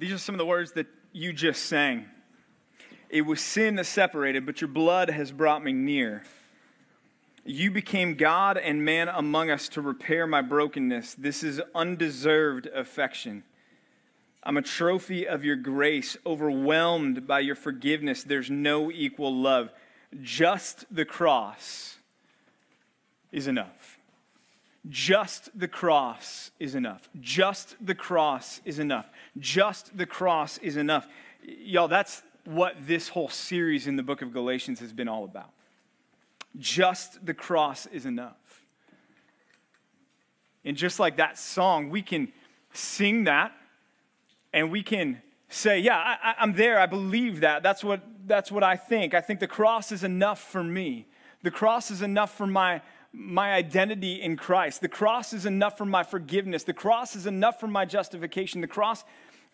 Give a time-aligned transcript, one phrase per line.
[0.00, 2.06] These are some of the words that you just sang.
[3.10, 6.22] It was sin that separated, but your blood has brought me near.
[7.44, 11.16] You became God and man among us to repair my brokenness.
[11.16, 13.42] This is undeserved affection.
[14.42, 18.22] I'm a trophy of your grace, overwhelmed by your forgiveness.
[18.22, 19.68] There's no equal love.
[20.22, 21.98] Just the cross
[23.32, 23.99] is enough.
[24.88, 27.08] Just the cross is enough.
[27.20, 29.08] Just the cross is enough.
[29.38, 31.06] Just the cross is enough.
[31.42, 35.50] Y'all, that's what this whole series in the book of Galatians has been all about.
[36.58, 38.36] Just the cross is enough.
[40.64, 42.32] And just like that song, we can
[42.72, 43.52] sing that
[44.52, 46.78] and we can say, Yeah, I, am there.
[46.78, 47.62] I believe that.
[47.62, 49.14] That's what, that's what I think.
[49.14, 51.06] I think the cross is enough for me.
[51.42, 54.80] The cross is enough for my, my identity in Christ.
[54.80, 56.62] The cross is enough for my forgiveness.
[56.64, 58.60] The cross is enough for my justification.
[58.60, 59.04] The cross,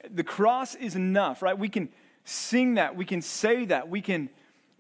[0.09, 1.59] the cross is enough, right?
[1.59, 1.89] We can
[2.25, 2.97] sing that.
[2.97, 3.89] We can say that.
[3.89, 4.29] We can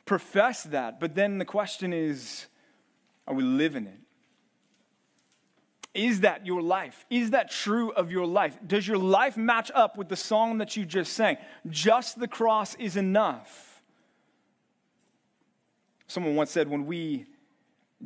[0.04, 1.00] profess that.
[1.00, 2.46] But then the question is
[3.26, 3.98] are we living it?
[5.94, 7.06] Is that your life?
[7.08, 8.58] Is that true of your life?
[8.66, 11.38] Does your life match up with the song that you just sang?
[11.70, 13.82] Just the cross is enough.
[16.06, 17.26] Someone once said, when we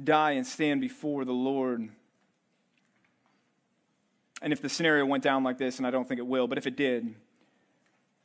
[0.05, 1.89] die and stand before the Lord.
[4.43, 6.59] And if the scenario went down like this, and I don't think it will, but
[6.59, 7.15] if it did,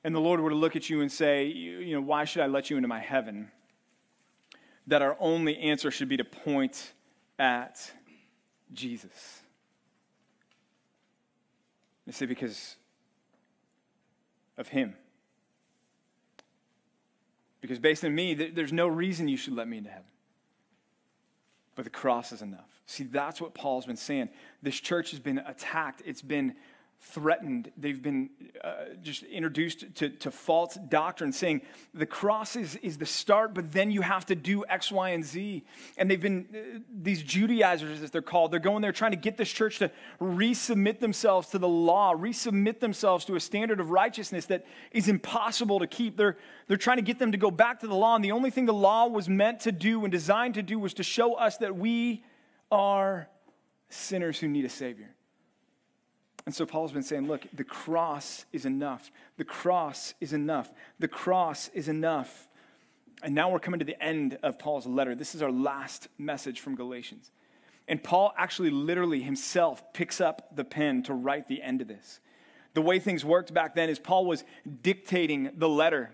[0.03, 2.47] and the Lord were to look at you and say, you know, why should I
[2.47, 3.51] let you into my heaven?
[4.87, 6.93] That our only answer should be to point
[7.39, 7.91] at
[8.71, 9.41] Jesus.
[12.05, 12.75] They say, because
[14.57, 14.93] of him.
[17.61, 20.05] Because based on me, there's no reason you should let me into heaven
[21.75, 22.81] but the cross is enough.
[22.85, 24.29] See, that's what Paul's been saying.
[24.61, 26.55] This church has been attacked, it's been
[26.99, 27.71] threatened.
[27.77, 28.29] They've been
[28.63, 31.61] uh, just introduced to, to false doctrine, saying
[31.93, 35.23] the cross is, is the start, but then you have to do X, Y, and
[35.23, 35.63] Z.
[35.97, 39.37] And they've been, uh, these Judaizers, as they're called, they're going there trying to get
[39.37, 44.45] this church to resubmit themselves to the law, resubmit themselves to a standard of righteousness
[44.47, 46.17] that is impossible to keep.
[46.17, 46.37] They're,
[46.67, 48.15] they're trying to get them to go back to the law.
[48.15, 50.93] And the only thing the law was meant to do and designed to do was
[50.95, 52.23] to show us that we
[52.71, 53.29] are
[53.89, 55.14] sinners who need a Savior.
[56.45, 59.11] And so Paul's been saying, look, the cross is enough.
[59.37, 60.71] The cross is enough.
[60.99, 62.47] The cross is enough.
[63.23, 65.15] And now we're coming to the end of Paul's letter.
[65.15, 67.31] This is our last message from Galatians.
[67.87, 72.19] And Paul actually literally himself picks up the pen to write the end of this.
[72.73, 74.43] The way things worked back then is Paul was
[74.81, 76.11] dictating the letter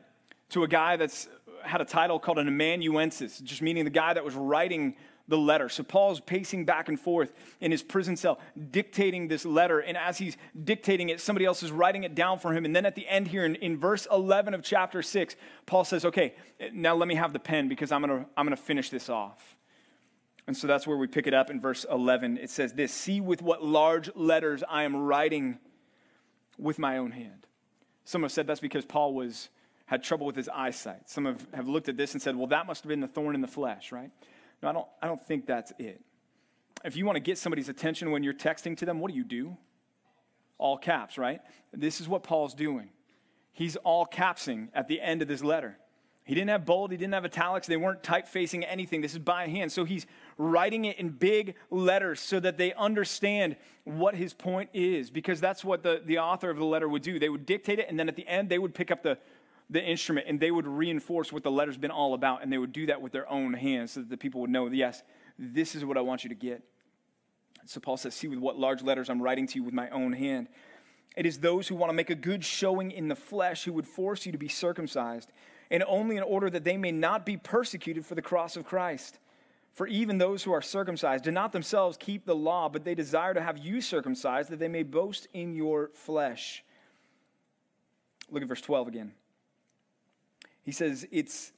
[0.50, 1.28] to a guy that's
[1.64, 4.96] had a title called an amanuensis, just meaning the guy that was writing
[5.28, 5.70] the letter.
[5.70, 8.40] So Paul's pacing back and forth in his prison cell,
[8.72, 9.80] dictating this letter.
[9.80, 12.66] And as he's dictating it, somebody else is writing it down for him.
[12.66, 16.06] And then at the end here in, in verse 11 of chapter 6, Paul says,
[16.06, 16.34] Okay,
[16.74, 19.10] now let me have the pen because I'm going to I'm going to finish this
[19.10, 19.56] off.
[20.48, 22.38] And so that's where we pick it up in verse 11.
[22.38, 25.60] It says this See with what large letters I am writing
[26.58, 27.48] with my own hand.
[28.04, 29.50] Some have said that's because Paul was
[29.92, 31.10] had trouble with his eyesight.
[31.10, 33.36] Some have, have looked at this and said, well, that must have been the thorn
[33.36, 34.10] in the flesh, right?
[34.62, 36.02] No, I don't, I don't think that's it.
[36.84, 39.24] If you want to get somebody's attention when you're texting to them, what do you
[39.24, 39.58] do?
[40.58, 41.42] All caps, right?
[41.74, 42.90] This is what Paul's doing.
[43.54, 45.78] He's all capsing at the end of this letter.
[46.24, 49.02] He didn't have bold, he didn't have italics, they weren't typefacing anything.
[49.02, 49.72] This is by hand.
[49.72, 50.06] So he's
[50.38, 53.56] writing it in big letters so that they understand
[53.86, 57.18] what his point is, because that's what the, the author of the letter would do.
[57.18, 59.18] They would dictate it, and then at the end, they would pick up the,
[59.72, 62.44] the instrument and they would reinforce what the letter's been all about.
[62.44, 64.68] And they would do that with their own hands so that the people would know,
[64.68, 65.02] yes,
[65.40, 66.62] this is what I want you to get.
[67.66, 70.14] So Paul says, See with what large letters I'm writing to you with my own
[70.14, 70.50] hand.
[71.16, 73.88] It is those who want to make a good showing in the flesh who would
[73.88, 75.32] force you to be circumcised,
[75.70, 79.20] and only in order that they may not be persecuted for the cross of Christ.
[79.74, 83.34] For even those who are circumcised do not themselves keep the law, but they desire
[83.34, 86.64] to have you circumcised, that they may boast in your flesh.
[88.30, 89.12] Look at verse 12 again.
[90.64, 91.52] He says it's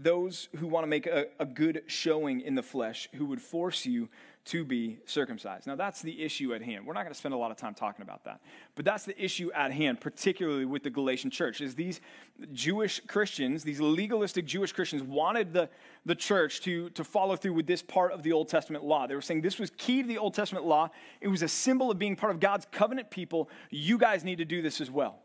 [0.00, 3.84] those who want to make a, a, good showing in the flesh who would force
[3.84, 4.08] you
[4.44, 5.66] to be circumcised.
[5.66, 6.84] Now, that's the issue at hand.
[6.84, 8.40] We're not going to spend a lot of time talking about that.
[8.74, 12.00] But that's the issue at hand, particularly with the Galatian church, is these
[12.52, 15.68] Jewish Christians, these legalistic Jewish Christians, wanted the,
[16.06, 19.06] the church to, to follow through with this part of the Old Testament law.
[19.06, 20.90] They were saying this was key to the Old Testament law.
[21.20, 23.48] It was a symbol of being part of God's covenant people.
[23.70, 25.21] You guys need to do this as well.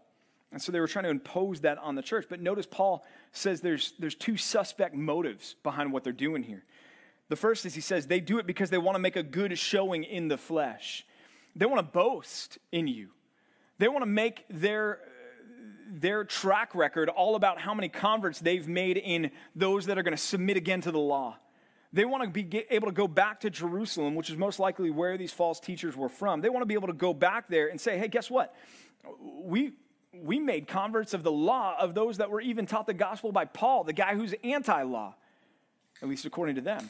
[0.52, 2.26] And so they were trying to impose that on the church.
[2.30, 6.64] But notice Paul says there's, there's two suspect motives behind what they're doing here.
[7.30, 9.58] The first is he says they do it because they want to make a good
[9.58, 11.06] showing in the flesh.
[11.56, 13.10] They want to boast in you.
[13.78, 15.00] They want to make their,
[15.90, 20.16] their track record all about how many converts they've made in those that are going
[20.16, 21.36] to submit again to the law.
[21.92, 25.18] They want to be able to go back to Jerusalem, which is most likely where
[25.18, 26.42] these false teachers were from.
[26.42, 28.56] They want to be able to go back there and say, hey, guess what?
[29.44, 29.74] We,
[30.24, 33.46] we made converts of the law of those that were even taught the gospel by
[33.46, 35.16] Paul, the guy who's anti law,
[36.02, 36.90] at least according to them.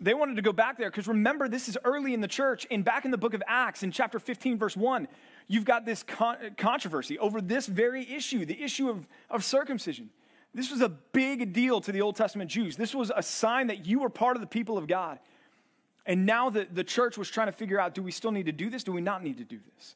[0.00, 2.66] They wanted to go back there because remember, this is early in the church.
[2.70, 5.06] And back in the book of Acts, in chapter 15, verse 1,
[5.46, 10.10] you've got this con- controversy over this very issue, the issue of, of circumcision.
[10.54, 12.76] This was a big deal to the Old Testament Jews.
[12.76, 15.18] This was a sign that you were part of the people of God.
[16.04, 18.52] And now the, the church was trying to figure out do we still need to
[18.52, 18.82] do this?
[18.82, 19.94] Do we not need to do this?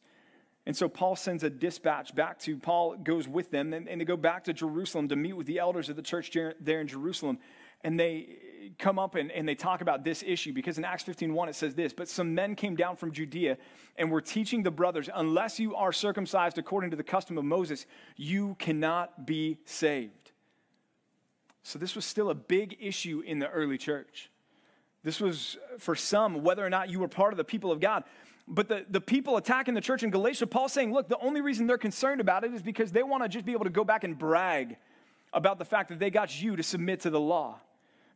[0.66, 4.04] And so Paul sends a dispatch back to, Paul goes with them, and, and they
[4.04, 7.38] go back to Jerusalem to meet with the elders of the church there in Jerusalem.
[7.84, 8.38] And they
[8.78, 11.74] come up and, and they talk about this issue because in Acts 15:1 it says
[11.74, 13.58] this, but some men came down from Judea
[13.96, 17.86] and were teaching the brothers, unless you are circumcised according to the custom of Moses,
[18.16, 20.32] you cannot be saved.
[21.62, 24.30] So this was still a big issue in the early church.
[25.02, 28.02] This was for some whether or not you were part of the people of God.
[28.48, 31.66] But the, the people attacking the church in Galatia, Paul's saying, look, the only reason
[31.66, 34.04] they're concerned about it is because they want to just be able to go back
[34.04, 34.76] and brag
[35.32, 37.58] about the fact that they got you to submit to the law.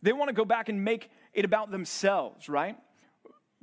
[0.02, 2.76] They want to go back and make it about themselves, right?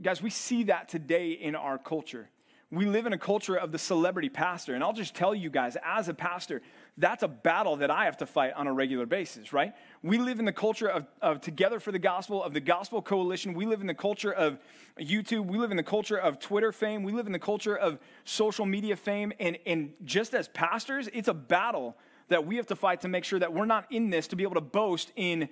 [0.02, 2.30] Guys, we see that today in our culture.
[2.70, 4.76] We live in a culture of the celebrity pastor.
[4.76, 6.62] And I'll just tell you guys, as a pastor,
[6.98, 9.74] that's a battle that I have to fight on a regular basis, right?
[10.02, 13.54] We live in the culture of, of Together for the Gospel, of the Gospel Coalition.
[13.54, 14.58] We live in the culture of
[15.00, 15.46] YouTube.
[15.46, 17.04] We live in the culture of Twitter fame.
[17.04, 19.32] We live in the culture of social media fame.
[19.40, 21.96] And, and just as pastors, it's a battle
[22.30, 24.44] that we have to fight to make sure that we're not in this to be
[24.44, 25.50] able to boast in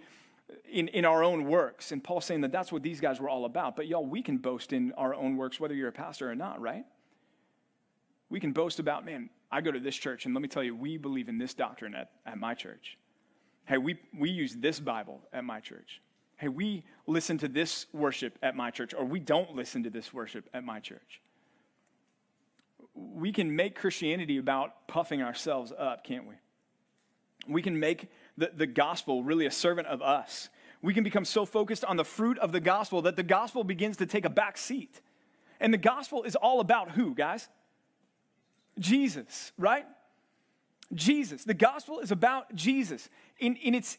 [0.72, 1.92] in, in our own works.
[1.92, 3.76] And Paul's saying that that's what these guys were all about.
[3.76, 6.62] But y'all, we can boast in our own works, whether you're a pastor or not,
[6.62, 6.86] right?
[8.36, 10.76] We can boast about, man, I go to this church, and let me tell you,
[10.76, 12.98] we believe in this doctrine at, at my church.
[13.64, 16.02] Hey, we, we use this Bible at my church.
[16.36, 20.14] Hey, we listen to this worship at my church, or we don't listen to this
[20.14, 21.22] worship at my church.
[22.94, 26.36] We can make Christianity about puffing ourselves up, can't we?
[27.48, 30.50] We can make the, the gospel really a servant of us.
[30.82, 33.96] We can become so focused on the fruit of the gospel that the gospel begins
[33.96, 35.00] to take a back seat.
[35.62, 37.48] And the gospel is all about who, guys?
[38.80, 39.86] Jesus, right?
[40.94, 41.44] Jesus.
[41.44, 43.98] The gospel is about Jesus in, in its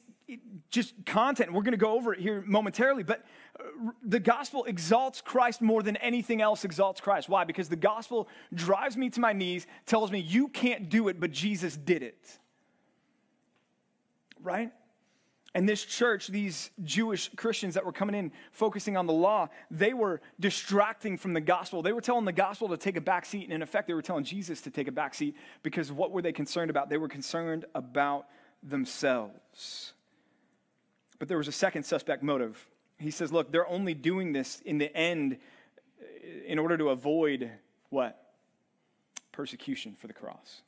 [0.70, 1.52] just content.
[1.52, 3.24] We're going to go over it here momentarily, but
[3.58, 7.28] uh, the gospel exalts Christ more than anything else exalts Christ.
[7.28, 7.44] Why?
[7.44, 11.30] Because the gospel drives me to my knees, tells me you can't do it, but
[11.30, 12.38] Jesus did it
[14.46, 14.72] right?
[15.56, 19.94] And this church, these Jewish Christians that were coming in focusing on the law, they
[19.94, 21.80] were distracting from the gospel.
[21.80, 23.44] They were telling the gospel to take a back seat.
[23.44, 26.20] And in effect, they were telling Jesus to take a back seat because what were
[26.20, 26.90] they concerned about?
[26.90, 28.26] They were concerned about
[28.62, 29.94] themselves.
[31.18, 32.68] But there was a second suspect motive.
[32.98, 35.38] He says, look, they're only doing this in the end
[36.44, 37.50] in order to avoid
[37.88, 38.20] what?
[39.32, 40.60] Persecution for the cross.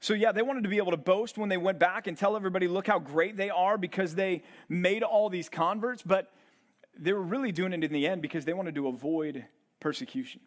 [0.00, 2.36] So, yeah, they wanted to be able to boast when they went back and tell
[2.36, 6.32] everybody, look how great they are because they made all these converts, but
[6.98, 9.44] they were really doing it in the end because they wanted to avoid
[9.80, 10.40] persecution.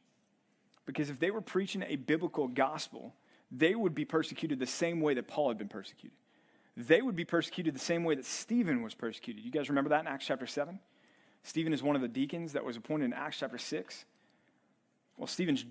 [0.85, 3.15] Because if they were preaching a biblical gospel,
[3.51, 6.17] they would be persecuted the same way that Paul had been persecuted.
[6.77, 9.43] They would be persecuted the same way that Stephen was persecuted.
[9.43, 10.79] You guys remember that in Acts chapter 7?
[11.43, 14.05] Stephen is one of the deacons that was appointed in Acts chapter 6.
[15.17, 15.65] Well, Stephen's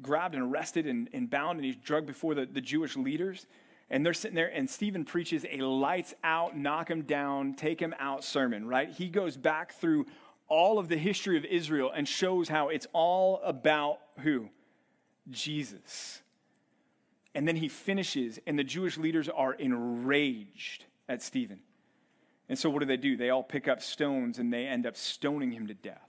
[0.00, 3.46] grabbed and arrested and, and bound and he's drugged before the, the Jewish leaders.
[3.90, 7.94] And they're sitting there, and Stephen preaches a lights out, knock him down, take him
[7.98, 8.90] out sermon, right?
[8.90, 10.04] He goes back through
[10.46, 14.50] all of the history of Israel and shows how it's all about who?
[15.30, 16.20] Jesus.
[17.34, 21.60] And then he finishes, and the Jewish leaders are enraged at Stephen.
[22.48, 23.16] And so what do they do?
[23.16, 26.07] They all pick up stones and they end up stoning him to death.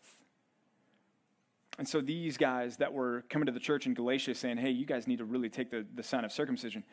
[1.79, 4.85] And so these guys that were coming to the church in Galatia saying, hey, you
[4.85, 6.83] guys need to really take the, the sign of circumcision,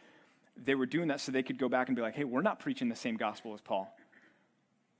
[0.56, 2.60] they were doing that so they could go back and be like, hey, we're not
[2.60, 3.92] preaching the same gospel as Paul.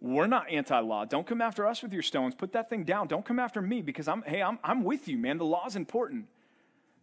[0.01, 1.05] We're not anti law.
[1.05, 2.35] Don't come after us with your stones.
[2.35, 3.07] Put that thing down.
[3.07, 5.39] Don't come after me because I'm, hey, I'm, I'm with you, man.
[5.39, 6.27] The law's important.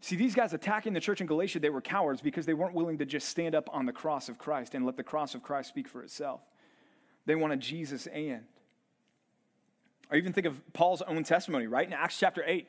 [0.02, 2.98] See, these guys attacking the church in Galatia, they were cowards because they weren't willing
[2.98, 5.70] to just stand up on the cross of Christ and let the cross of Christ
[5.70, 6.42] speak for itself.
[7.26, 8.42] They wanted Jesus and.
[10.12, 11.88] Or even think of Paul's own testimony, right?
[11.88, 12.68] In Acts chapter 8.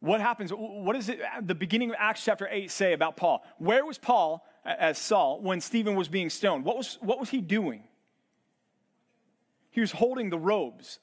[0.00, 0.50] What happens?
[0.50, 3.44] What does it, the beginning of Acts chapter 8 say about Paul?
[3.58, 6.64] Where was Paul as Saul when Stephen was being stoned?
[6.64, 7.84] What was, what was he doing?
[9.70, 10.98] He was holding the robes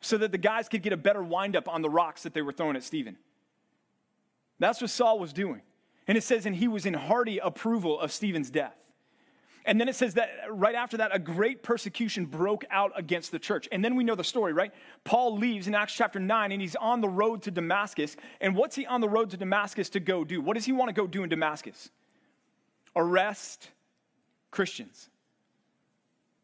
[0.00, 2.52] so that the guys could get a better windup on the rocks that they were
[2.52, 3.16] throwing at Stephen.
[4.58, 5.62] That's what Saul was doing.
[6.06, 8.76] And it says, and he was in hearty approval of Stephen's death.
[9.66, 13.38] And then it says that right after that, a great persecution broke out against the
[13.38, 13.66] church.
[13.72, 14.72] And then we know the story, right?
[15.04, 18.16] Paul leaves in Acts chapter 9 and he's on the road to Damascus.
[18.42, 20.42] And what's he on the road to Damascus to go do?
[20.42, 21.90] What does he want to go do in Damascus?
[22.94, 23.70] Arrest
[24.50, 25.08] Christians.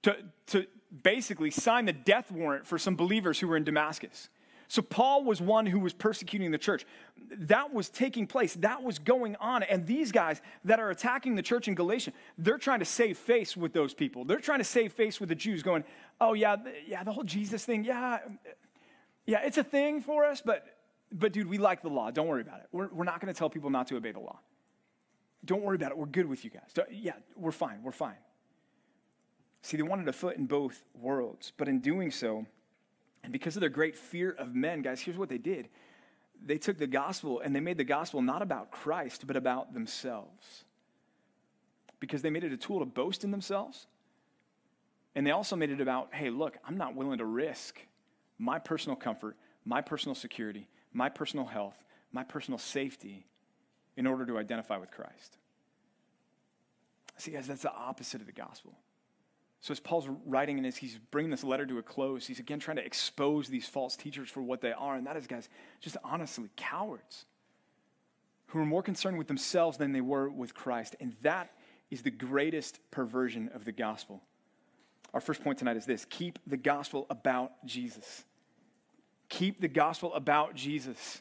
[0.02, 0.66] To, to
[1.02, 4.30] basically sign the death warrant for some believers who were in Damascus.
[4.70, 6.86] So Paul was one who was persecuting the church.
[7.32, 9.64] That was taking place, that was going on.
[9.64, 13.56] And these guys that are attacking the church in Galatia, they're trying to save face
[13.56, 14.24] with those people.
[14.24, 15.82] They're trying to save face with the Jews, going,
[16.20, 16.54] oh, yeah,
[16.86, 18.20] yeah, the whole Jesus thing, yeah,
[19.26, 20.64] yeah, it's a thing for us, but,
[21.10, 22.12] but dude, we like the law.
[22.12, 22.68] Don't worry about it.
[22.70, 24.38] We're, we're not going to tell people not to obey the law.
[25.44, 25.98] Don't worry about it.
[25.98, 26.72] We're good with you guys.
[26.92, 27.82] Yeah, we're fine.
[27.82, 28.18] We're fine.
[29.62, 32.46] See, they wanted a foot in both worlds, but in doing so,
[33.22, 35.68] and because of their great fear of men, guys, here's what they did
[36.42, 40.64] they took the gospel and they made the gospel not about Christ, but about themselves.
[41.98, 43.86] Because they made it a tool to boast in themselves.
[45.14, 47.78] And they also made it about, hey, look, I'm not willing to risk
[48.38, 49.36] my personal comfort,
[49.66, 53.26] my personal security, my personal health, my personal safety
[53.96, 55.36] in order to identify with Christ.
[57.18, 58.72] See, guys, that's the opposite of the gospel.
[59.62, 62.60] So, as Paul's writing and as he's bringing this letter to a close, he's again
[62.60, 64.96] trying to expose these false teachers for what they are.
[64.96, 65.48] And that is, guys,
[65.80, 67.26] just honestly, cowards
[68.48, 70.96] who are more concerned with themselves than they were with Christ.
[70.98, 71.52] And that
[71.90, 74.22] is the greatest perversion of the gospel.
[75.12, 78.24] Our first point tonight is this keep the gospel about Jesus.
[79.28, 81.20] Keep the gospel about Jesus.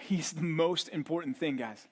[0.00, 1.86] He's the most important thing, guys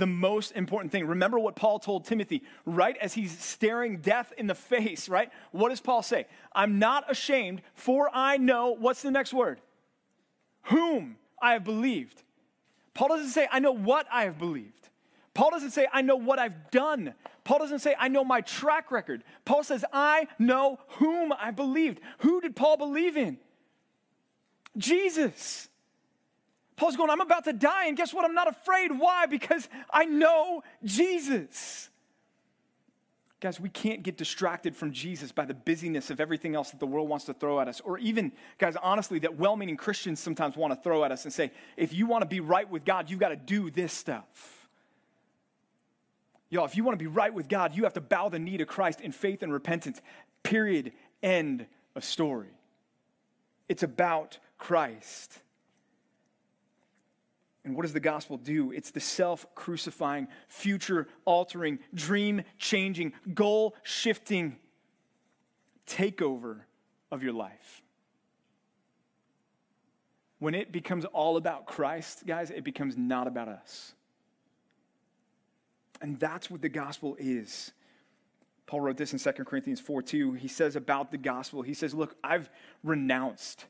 [0.00, 1.06] the most important thing.
[1.06, 5.30] Remember what Paul told Timothy right as he's staring death in the face, right?
[5.52, 6.26] What does Paul say?
[6.52, 9.60] I'm not ashamed, for I know, what's the next word?
[10.64, 12.22] Whom I have believed.
[12.92, 14.88] Paul doesn't say, I know what I have believed.
[15.32, 17.14] Paul doesn't say, I know what I've done.
[17.44, 19.22] Paul doesn't say, I know my track record.
[19.44, 22.00] Paul says, I know whom I believed.
[22.18, 23.38] Who did Paul believe in?
[24.76, 25.69] Jesus.
[26.80, 28.24] Paul's going, I'm about to die, and guess what?
[28.24, 28.90] I'm not afraid.
[28.98, 29.26] Why?
[29.26, 31.90] Because I know Jesus.
[33.38, 36.86] Guys, we can't get distracted from Jesus by the busyness of everything else that the
[36.86, 40.56] world wants to throw at us, or even, guys, honestly, that well meaning Christians sometimes
[40.56, 43.10] want to throw at us and say, if you want to be right with God,
[43.10, 44.66] you've got to do this stuff.
[46.48, 48.56] Y'all, if you want to be right with God, you have to bow the knee
[48.56, 50.00] to Christ in faith and repentance.
[50.44, 50.92] Period.
[51.22, 52.54] End of story.
[53.68, 55.40] It's about Christ.
[57.70, 58.72] And what does the gospel do?
[58.72, 64.56] It's the self crucifying, future altering, dream changing, goal shifting
[65.86, 66.62] takeover
[67.12, 67.80] of your life.
[70.40, 73.94] When it becomes all about Christ, guys, it becomes not about us.
[76.00, 77.70] And that's what the gospel is.
[78.66, 80.32] Paul wrote this in 2 Corinthians 4 2.
[80.32, 82.50] He says about the gospel, he says, Look, I've
[82.82, 83.66] renounced,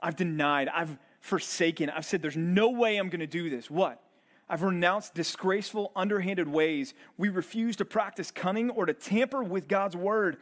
[0.00, 0.96] I've denied, I've
[1.28, 1.90] forsaken.
[1.90, 3.70] I've said, there's no way I'm going to do this.
[3.70, 4.02] What?
[4.48, 6.94] I've renounced disgraceful, underhanded ways.
[7.16, 10.38] We refuse to practice cunning or to tamper with God's word.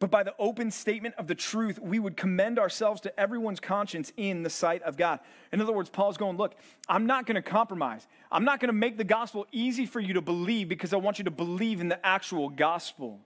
[0.00, 4.12] But by the open statement of the truth, we would commend ourselves to everyone's conscience
[4.16, 5.20] in the sight of God.
[5.52, 6.56] In other words, Paul's going, Look,
[6.88, 8.06] I'm not going to compromise.
[8.30, 11.18] I'm not going to make the gospel easy for you to believe because I want
[11.18, 13.20] you to believe in the actual gospel.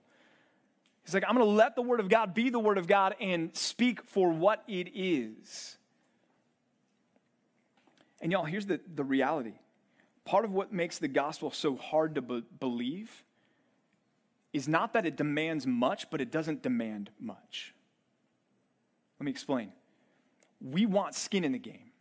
[1.03, 3.15] He's like, I'm going to let the word of God be the word of God
[3.19, 5.78] and speak for what it is.
[8.21, 9.53] And y'all, here's the, the reality
[10.25, 13.23] part of what makes the gospel so hard to be- believe
[14.53, 17.73] is not that it demands much, but it doesn't demand much.
[19.19, 19.71] Let me explain.
[20.61, 21.91] We want skin in the game.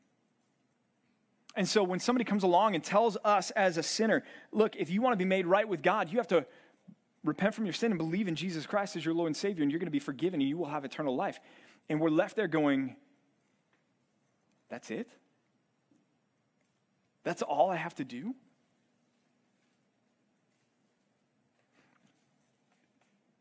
[1.57, 4.23] And so when somebody comes along and tells us as a sinner,
[4.53, 6.47] look, if you want to be made right with God, you have to
[7.25, 9.73] repent from your sin and believe in Jesus Christ as your Lord and Savior, and
[9.73, 11.41] you're going to be forgiven and you will have eternal life.
[11.89, 12.95] And we're left there going,
[14.69, 15.09] that's it?
[17.29, 18.35] That's all I have to do?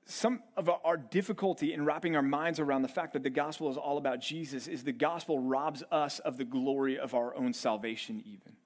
[0.06, 3.78] Some of our difficulty in wrapping our minds around the fact that the gospel is
[3.78, 8.22] all about Jesus is the gospel robs us of the glory of our own salvation,
[8.26, 8.58] even.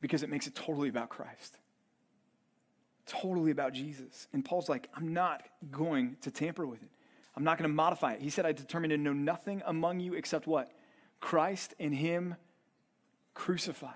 [0.00, 1.58] Because it makes it totally about Christ,
[3.04, 4.28] totally about Jesus.
[4.32, 6.90] And Paul's like, I'm not going to tamper with it,
[7.36, 8.20] I'm not going to modify it.
[8.20, 10.70] He said, I determined to know nothing among you except what?
[11.18, 12.36] Christ and Him
[13.34, 13.92] crucified.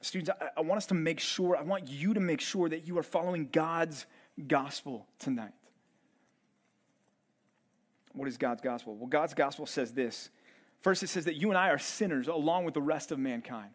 [0.00, 2.86] Students, I, I, want us to make sure, I want you to make sure that
[2.86, 4.06] you are following God's
[4.48, 5.52] gospel tonight.
[8.12, 8.96] What is God's gospel?
[8.96, 10.30] Well, God's gospel says this
[10.80, 13.70] First, it says that you and I are sinners along with the rest of mankind.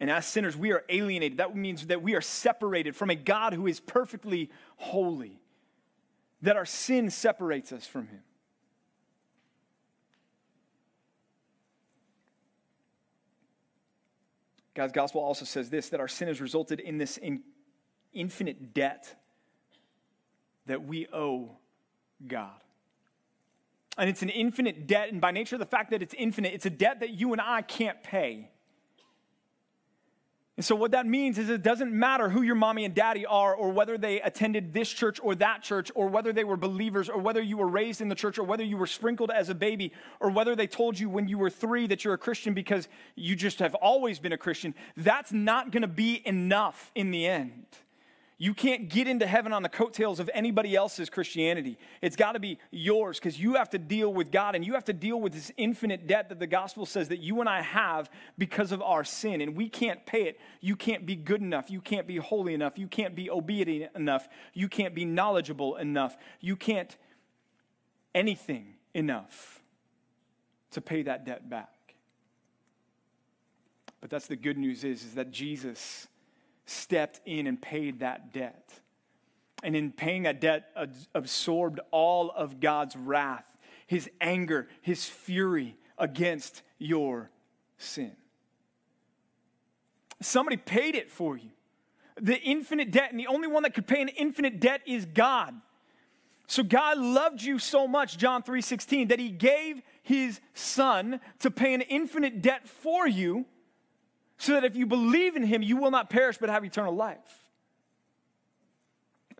[0.00, 1.38] And as sinners, we are alienated.
[1.38, 5.40] That means that we are separated from a God who is perfectly holy,
[6.42, 8.20] that our sin separates us from him.
[14.76, 17.42] God's gospel also says this that our sin has resulted in this in
[18.12, 19.16] infinite debt
[20.66, 21.56] that we owe
[22.26, 22.60] God.
[23.98, 26.70] And it's an infinite debt, and by nature the fact that it's infinite, it's a
[26.70, 28.50] debt that you and I can't pay.
[30.56, 33.54] And so, what that means is it doesn't matter who your mommy and daddy are,
[33.54, 37.20] or whether they attended this church or that church, or whether they were believers, or
[37.20, 39.92] whether you were raised in the church, or whether you were sprinkled as a baby,
[40.18, 43.36] or whether they told you when you were three that you're a Christian because you
[43.36, 44.74] just have always been a Christian.
[44.96, 47.66] That's not going to be enough in the end.
[48.38, 51.78] You can't get into heaven on the coattails of anybody else's Christianity.
[52.02, 54.84] It's got to be yours because you have to deal with God and you have
[54.84, 58.10] to deal with this infinite debt that the gospel says that you and I have
[58.36, 59.40] because of our sin.
[59.40, 60.38] And we can't pay it.
[60.60, 61.70] You can't be good enough.
[61.70, 62.76] You can't be holy enough.
[62.76, 64.28] You can't be obedient enough.
[64.52, 66.14] You can't be knowledgeable enough.
[66.40, 66.94] You can't
[68.14, 69.62] anything enough
[70.72, 71.94] to pay that debt back.
[74.02, 76.06] But that's the good news is, is that Jesus
[76.66, 78.80] stepped in and paid that debt.
[79.62, 80.68] And in paying that debt,
[81.14, 83.56] absorbed all of God's wrath,
[83.86, 87.30] his anger, his fury against your
[87.78, 88.12] sin.
[90.20, 91.50] Somebody paid it for you.
[92.20, 95.54] The infinite debt, and the only one that could pay an infinite debt is God.
[96.46, 101.74] So God loved you so much, John 3:16, that he gave his son to pay
[101.74, 103.46] an infinite debt for you
[104.38, 107.44] so that if you believe in him, you will not perish but have eternal life.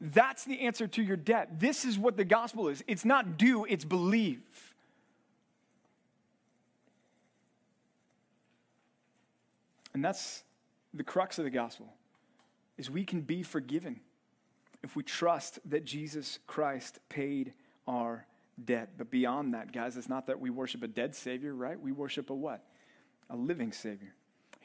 [0.00, 1.58] That's the answer to your debt.
[1.58, 4.74] This is what the gospel is it's not do, it's believe.
[9.94, 10.42] And that's
[10.92, 11.86] the crux of the gospel
[12.76, 14.00] is we can be forgiven
[14.82, 17.54] if we trust that Jesus Christ paid
[17.88, 18.26] our
[18.62, 18.90] debt.
[18.98, 21.80] But beyond that, guys, it's not that we worship a dead savior, right?
[21.80, 22.62] We worship a what?
[23.30, 24.14] A living savior.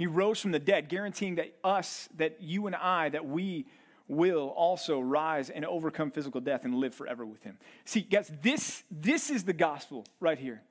[0.01, 3.67] He rose from the dead, guaranteeing that us, that you and I, that we
[4.07, 7.59] will also rise and overcome physical death and live forever with him.
[7.85, 10.63] See, guys, this, this is the gospel right here.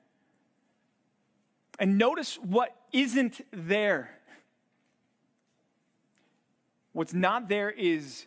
[1.79, 4.09] And notice what isn't there.
[6.91, 8.25] What's not there is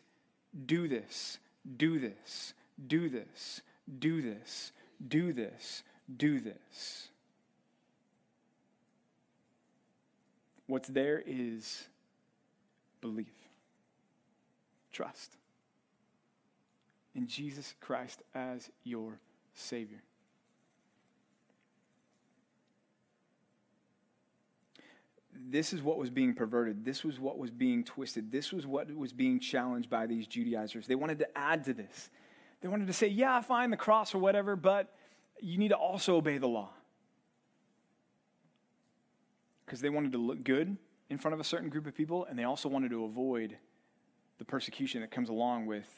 [0.65, 1.39] do this,
[1.77, 2.55] do this,
[2.87, 3.61] do this,
[3.99, 4.73] do this,
[5.07, 5.83] do this,
[6.17, 7.11] do this.
[10.67, 11.89] What's there is
[13.01, 13.35] belief,
[14.93, 15.37] trust
[17.15, 19.19] in Jesus Christ as your
[19.55, 20.03] Savior.
[25.37, 26.85] This is what was being perverted.
[26.85, 28.33] This was what was being twisted.
[28.33, 30.87] This was what was being challenged by these Judaizers.
[30.87, 32.11] They wanted to add to this.
[32.61, 34.95] They wanted to say, yeah, fine, the cross or whatever, but
[35.41, 36.71] you need to also obey the law
[39.65, 40.77] because they wanted to look good
[41.11, 43.57] in front of a certain group of people, and they also wanted to avoid
[44.39, 45.89] the persecution that comes along with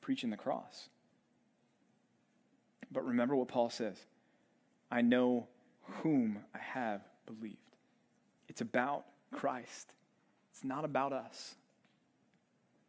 [0.00, 0.88] preaching the cross.
[2.90, 3.98] But remember what Paul says
[4.90, 5.48] I know
[6.02, 7.56] whom I have believed.
[8.48, 9.92] It's about Christ,
[10.50, 11.54] it's not about us.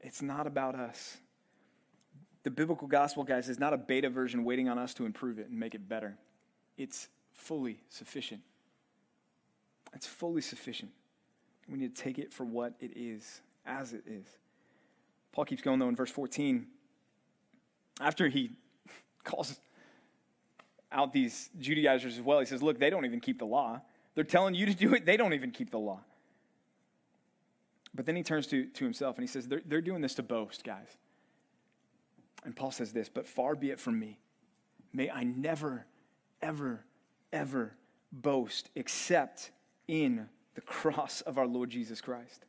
[0.02, 1.18] It's not about us.
[2.44, 5.50] The biblical gospel, guys, is not a beta version waiting on us to improve it
[5.50, 6.18] and make it better.
[6.78, 8.42] It's fully sufficient.
[9.94, 10.92] It's fully sufficient.
[11.68, 14.26] We need to take it for what it is, as it is.
[15.32, 16.66] Paul keeps going, though, in verse 14.
[18.02, 18.52] After he
[19.24, 19.60] calls
[20.92, 23.82] out these Judaizers as well, he says, Look, they don't even keep the law.
[24.16, 26.02] They're telling you to do it, they don't even keep the law.
[27.94, 30.24] But then he turns to, to himself and he says, they're, they're doing this to
[30.24, 30.88] boast, guys.
[32.46, 34.20] And Paul says this, but far be it from me.
[34.94, 35.86] May I never,
[36.42, 36.86] ever,
[37.34, 37.76] ever
[38.12, 39.52] boast except
[39.90, 42.46] in the cross of our Lord Jesus Christ.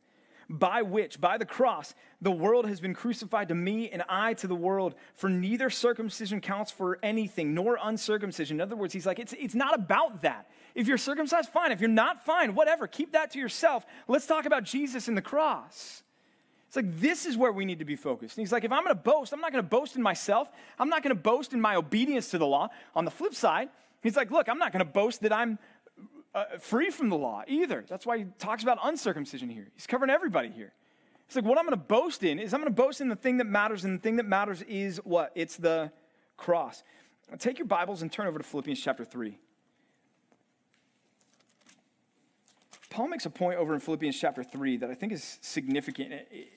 [0.47, 4.47] By which, by the cross, the world has been crucified to me and I to
[4.47, 4.95] the world.
[5.13, 8.57] For neither circumcision counts for anything, nor uncircumcision.
[8.57, 10.49] In other words, he's like, it's, it's not about that.
[10.75, 11.71] If you're circumcised, fine.
[11.71, 12.53] If you're not, fine.
[12.53, 12.85] Whatever.
[12.85, 13.85] Keep that to yourself.
[14.07, 16.03] Let's talk about Jesus and the cross.
[16.67, 18.37] It's like, this is where we need to be focused.
[18.37, 20.49] And he's like, if I'm going to boast, I'm not going to boast in myself.
[20.79, 22.69] I'm not going to boast in my obedience to the law.
[22.95, 23.69] On the flip side,
[24.01, 25.59] he's like, look, I'm not going to boast that I'm
[26.33, 27.83] uh, free from the law either.
[27.87, 29.67] That's why he talks about uncircumcision here.
[29.75, 30.71] He's covering everybody here.
[31.25, 33.15] It's like what I'm going to boast in is I'm going to boast in the
[33.15, 35.31] thing that matters, and the thing that matters is what?
[35.35, 35.91] It's the
[36.37, 36.83] cross.
[37.29, 39.37] Now take your Bibles and turn over to Philippians chapter 3.
[42.89, 46.11] Paul makes a point over in Philippians chapter 3 that I think is significant.
[46.11, 46.47] It, it,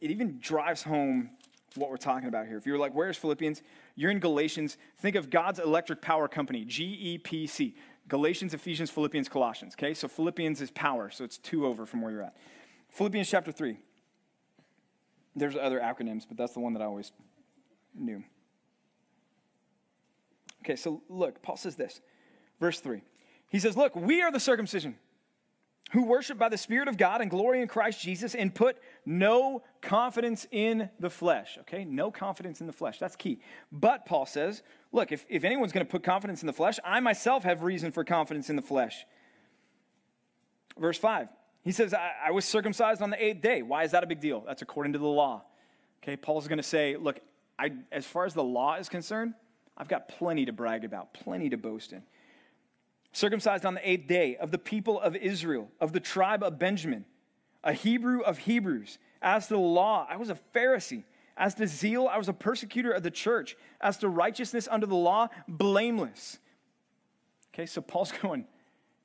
[0.00, 1.30] it even drives home
[1.76, 2.56] what we're talking about here.
[2.56, 3.62] If you're like, where's Philippians?
[3.94, 4.76] You're in Galatians.
[4.98, 7.74] Think of God's electric power company, GEPC.
[8.12, 9.72] Galatians, Ephesians, Philippians, Colossians.
[9.74, 12.36] Okay, so Philippians is power, so it's two over from where you're at.
[12.90, 13.78] Philippians chapter 3.
[15.34, 17.10] There's other acronyms, but that's the one that I always
[17.94, 18.22] knew.
[20.62, 22.02] Okay, so look, Paul says this,
[22.60, 23.00] verse 3.
[23.48, 24.96] He says, Look, we are the circumcision
[25.92, 29.62] who worship by the Spirit of God and glory in Christ Jesus and put no
[29.82, 31.58] confidence in the flesh.
[31.60, 32.98] Okay, no confidence in the flesh.
[32.98, 33.40] That's key.
[33.70, 37.00] But Paul says, look, if, if anyone's going to put confidence in the flesh, I
[37.00, 39.04] myself have reason for confidence in the flesh.
[40.78, 41.28] Verse 5,
[41.62, 43.60] he says, I, I was circumcised on the eighth day.
[43.60, 44.42] Why is that a big deal?
[44.46, 45.42] That's according to the law.
[46.02, 47.20] Okay, Paul's going to say, look,
[47.58, 49.34] I, as far as the law is concerned,
[49.76, 52.02] I've got plenty to brag about, plenty to boast in
[53.12, 57.04] circumcised on the eighth day, of the people of Israel, of the tribe of Benjamin,
[57.62, 58.98] a Hebrew of Hebrews.
[59.20, 61.04] As to the law, I was a Pharisee.
[61.36, 63.56] As to zeal, I was a persecutor of the church.
[63.80, 66.38] As to righteousness under the law, blameless.
[67.54, 68.46] Okay, so Paul's going,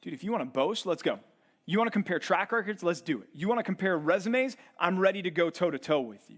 [0.02, 1.20] dude, if you want to boast, let's go.
[1.66, 2.82] You want to compare track records?
[2.82, 3.28] Let's do it.
[3.34, 4.56] You want to compare resumes?
[4.80, 6.38] I'm ready to go toe to toe with you.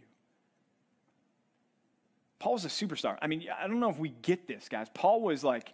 [2.40, 3.18] Paul was a superstar.
[3.22, 4.88] I mean, I don't know if we get this, guys.
[4.94, 5.74] Paul was like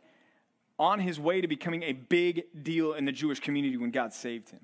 [0.77, 4.49] on his way to becoming a big deal in the Jewish community when God saved
[4.49, 4.59] him.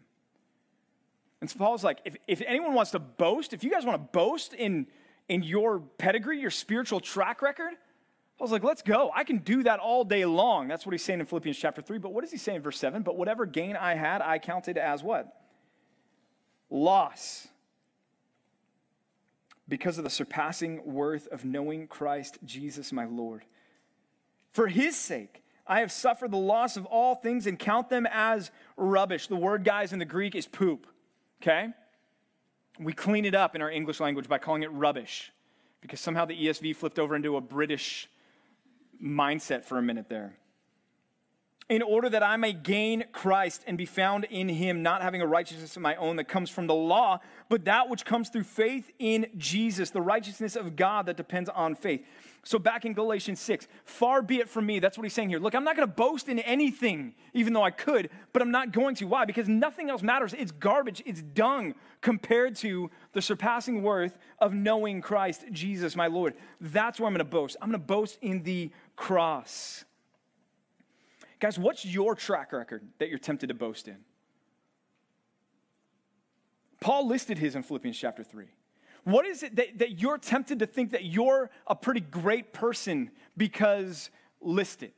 [1.40, 4.18] And so Paul's like, if, if anyone wants to boast, if you guys want to
[4.18, 4.88] boast in,
[5.28, 7.74] in your pedigree, your spiritual track record,
[8.38, 9.12] Paul's like, let's go.
[9.14, 10.68] I can do that all day long.
[10.68, 11.98] That's what he's saying in Philippians chapter 3.
[11.98, 13.02] But what does he say in verse 7?
[13.02, 15.32] But whatever gain I had, I counted as what?
[16.70, 17.48] Loss.
[19.68, 23.46] Because of the surpassing worth of knowing Christ Jesus my Lord.
[24.52, 28.52] For his sake, I have suffered the loss of all things and count them as
[28.76, 29.28] rubbish.
[29.28, 30.86] The word, guys, in the Greek is poop,
[31.42, 31.70] okay?
[32.78, 35.32] We clean it up in our English language by calling it rubbish
[35.80, 38.10] because somehow the ESV flipped over into a British
[39.02, 40.36] mindset for a minute there
[41.72, 45.26] in order that I may gain Christ and be found in him, not having a
[45.26, 48.92] righteousness of my own that comes from the law, but that which comes through faith
[49.00, 52.06] in Jesus, the righteousness of God that depends on faith.
[52.44, 54.80] So, back in Galatians 6, far be it from me.
[54.80, 55.38] That's what he's saying here.
[55.38, 58.72] Look, I'm not going to boast in anything, even though I could, but I'm not
[58.72, 59.06] going to.
[59.06, 59.26] Why?
[59.26, 60.34] Because nothing else matters.
[60.34, 66.34] It's garbage, it's dung compared to the surpassing worth of knowing Christ Jesus, my Lord.
[66.60, 67.58] That's where I'm going to boast.
[67.62, 69.86] I'm going to boast in the cross.
[71.40, 73.98] Guys, what's your track record that you're tempted to boast in?
[76.80, 78.48] Paul listed his in Philippians chapter 3.
[79.04, 83.12] What is it that, that you're tempted to think that you're a pretty great person
[83.38, 84.10] because
[84.42, 84.92] listed?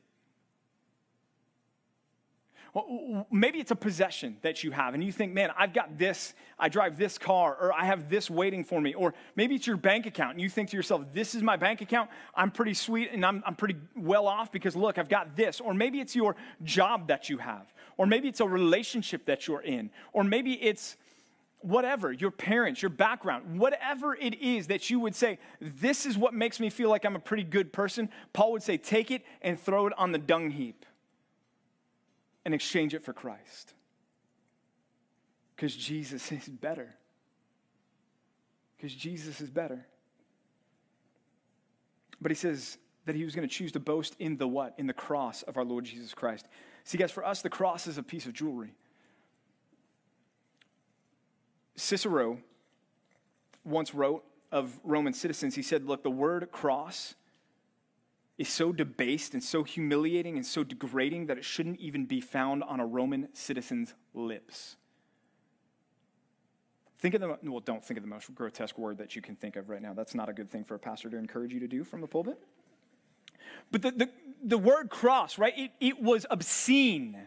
[3.30, 6.68] maybe it's a possession that you have, and you think, man, I've got this, I
[6.68, 8.94] drive this car, or I have this waiting for me.
[8.94, 11.82] Or maybe it's your bank account, and you think to yourself, this is my bank
[11.82, 15.60] account, I'm pretty sweet, and I'm, I'm pretty well off because look, I've got this.
[15.60, 19.62] Or maybe it's your job that you have, or maybe it's a relationship that you're
[19.62, 20.96] in, or maybe it's
[21.64, 26.34] whatever, your parents, your background, whatever it is that you would say, this is what
[26.34, 29.58] makes me feel like I'm a pretty good person, Paul would say, take it and
[29.58, 30.84] throw it on the dung heap
[32.44, 33.72] and exchange it for Christ.
[35.56, 36.94] Because Jesus is better.
[38.76, 39.86] Because Jesus is better.
[42.20, 44.74] But he says that he was going to choose to boast in the what?
[44.76, 46.46] In the cross of our Lord Jesus Christ.
[46.84, 48.74] See, guys, for us, the cross is a piece of jewelry.
[51.76, 52.38] Cicero
[53.64, 57.14] once wrote of Roman citizens, he said, Look, the word cross
[58.38, 62.62] is so debased and so humiliating and so degrading that it shouldn't even be found
[62.64, 64.76] on a Roman citizen's lips.
[66.98, 69.56] Think of the, well, don't think of the most grotesque word that you can think
[69.56, 69.92] of right now.
[69.92, 72.06] That's not a good thing for a pastor to encourage you to do from the
[72.06, 72.38] pulpit.
[73.70, 74.10] But the, the,
[74.42, 77.18] the word cross, right, it, it was obscene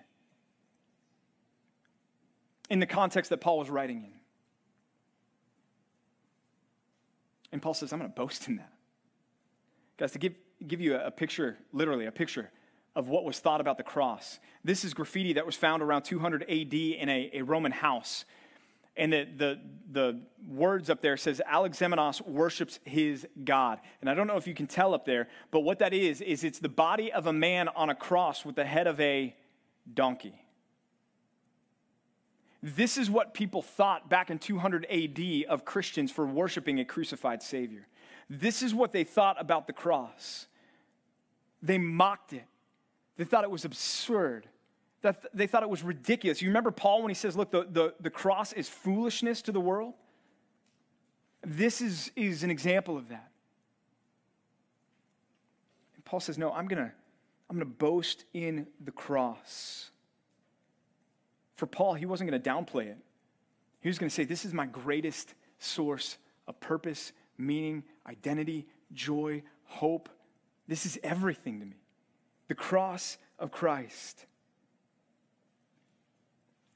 [2.70, 4.17] in the context that Paul was writing in.
[7.52, 8.74] And Paul says, I'm going to boast in that.
[9.98, 10.34] Guys, to give
[10.66, 12.50] give you a, picture, literally a picture
[12.96, 14.40] of what was thought about the cross.
[14.64, 18.26] This is graffiti that was found around 200 AD in a, a Roman house.
[18.96, 19.60] And the, the,
[19.92, 23.80] the words up there says Alexamenos worships his God.
[24.02, 26.44] And I don't know if you can tell up there, but what that is, is
[26.44, 29.36] it's the body of a man on a cross with the head of a
[29.94, 30.42] donkey.
[32.62, 37.43] This is what people thought back in 200 AD of Christians for worshiping a crucified
[37.43, 37.88] Savior.
[38.30, 40.48] This is what they thought about the cross.
[41.62, 42.46] They mocked it.
[43.17, 44.48] They thought it was absurd.
[45.02, 46.41] that they thought it was ridiculous.
[46.41, 49.62] You remember Paul when he says, Look, the, the, the cross is foolishness to the
[49.62, 49.93] world?
[51.43, 53.32] This is, is an example of that.
[55.96, 56.91] And Paul says, No, I'm going to
[57.50, 59.91] I'm going to boast in the cross.
[61.58, 62.98] For Paul, he wasn't going to downplay it.
[63.82, 66.17] He was going to say, This is my greatest source
[66.48, 70.08] of purpose, meaning, identity, joy, hope.
[70.67, 71.78] This is everything to me.
[72.48, 74.26] The cross of Christ.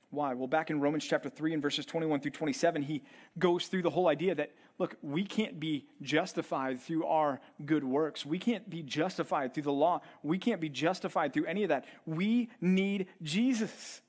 [0.10, 0.34] Why?
[0.34, 3.04] Well, back in Romans chapter 3 and verses 21 through 27, he
[3.40, 8.26] goes through the whole idea that, look, we can't be justified through our good works.
[8.26, 10.02] We can't be justified through the law.
[10.22, 11.86] We can't be justified through any of that.
[12.06, 14.02] We need Jesus.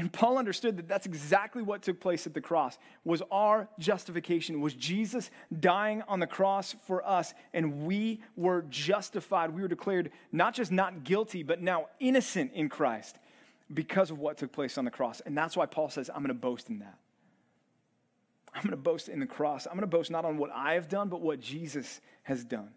[0.00, 2.78] And Paul understood that that's exactly what took place at the cross.
[3.04, 9.54] Was our justification was Jesus dying on the cross for us and we were justified.
[9.54, 13.16] We were declared not just not guilty but now innocent in Christ
[13.74, 15.20] because of what took place on the cross.
[15.20, 16.96] And that's why Paul says, I'm going to boast in that.
[18.54, 19.66] I'm going to boast in the cross.
[19.66, 22.70] I'm going to boast not on what I have done, but what Jesus has done.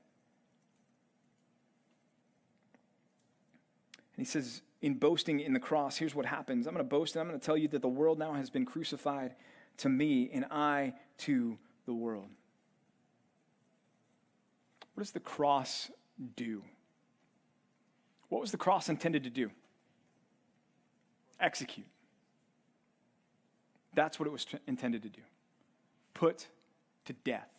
[4.17, 6.67] And he says, in boasting in the cross, here's what happens.
[6.67, 8.51] I'm going to boast and I'm going to tell you that the world now has
[8.51, 9.33] been crucified
[9.77, 12.27] to me and I to the world.
[14.93, 15.89] What does the cross
[16.35, 16.61] do?
[18.29, 19.49] What was the cross intended to do?
[21.43, 21.87] execute.
[23.93, 25.21] That's what it was t- intended to do
[26.13, 26.47] put
[27.05, 27.49] to death.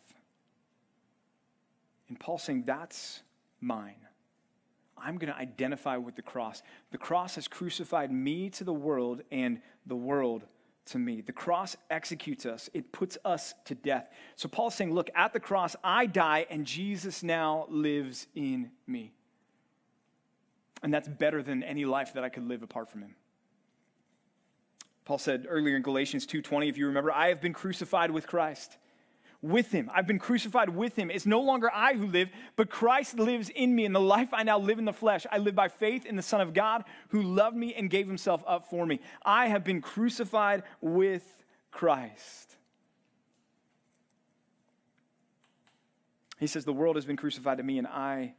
[2.07, 3.21] And Paul's saying, That's
[3.61, 3.95] mine.
[4.97, 6.63] I'm going to identify with the cross.
[6.91, 10.43] The cross has crucified me to the world and the world
[10.87, 11.21] to me.
[11.21, 14.07] The cross executes us, it puts us to death.
[14.35, 19.13] So Paul's saying, Look, at the cross, I die and Jesus now lives in me.
[20.83, 23.15] And that's better than any life that I could live apart from him.
[25.05, 28.77] Paul said earlier in Galatians 2:20 if you remember I have been crucified with Christ
[29.45, 29.89] with him.
[29.93, 31.11] I've been crucified with him.
[31.11, 33.85] It's no longer I who live but Christ lives in me.
[33.85, 36.21] And the life I now live in the flesh I live by faith in the
[36.21, 38.99] son of God who loved me and gave himself up for me.
[39.23, 41.23] I have been crucified with
[41.71, 42.55] Christ.
[46.39, 48.33] He says the world has been crucified to me and I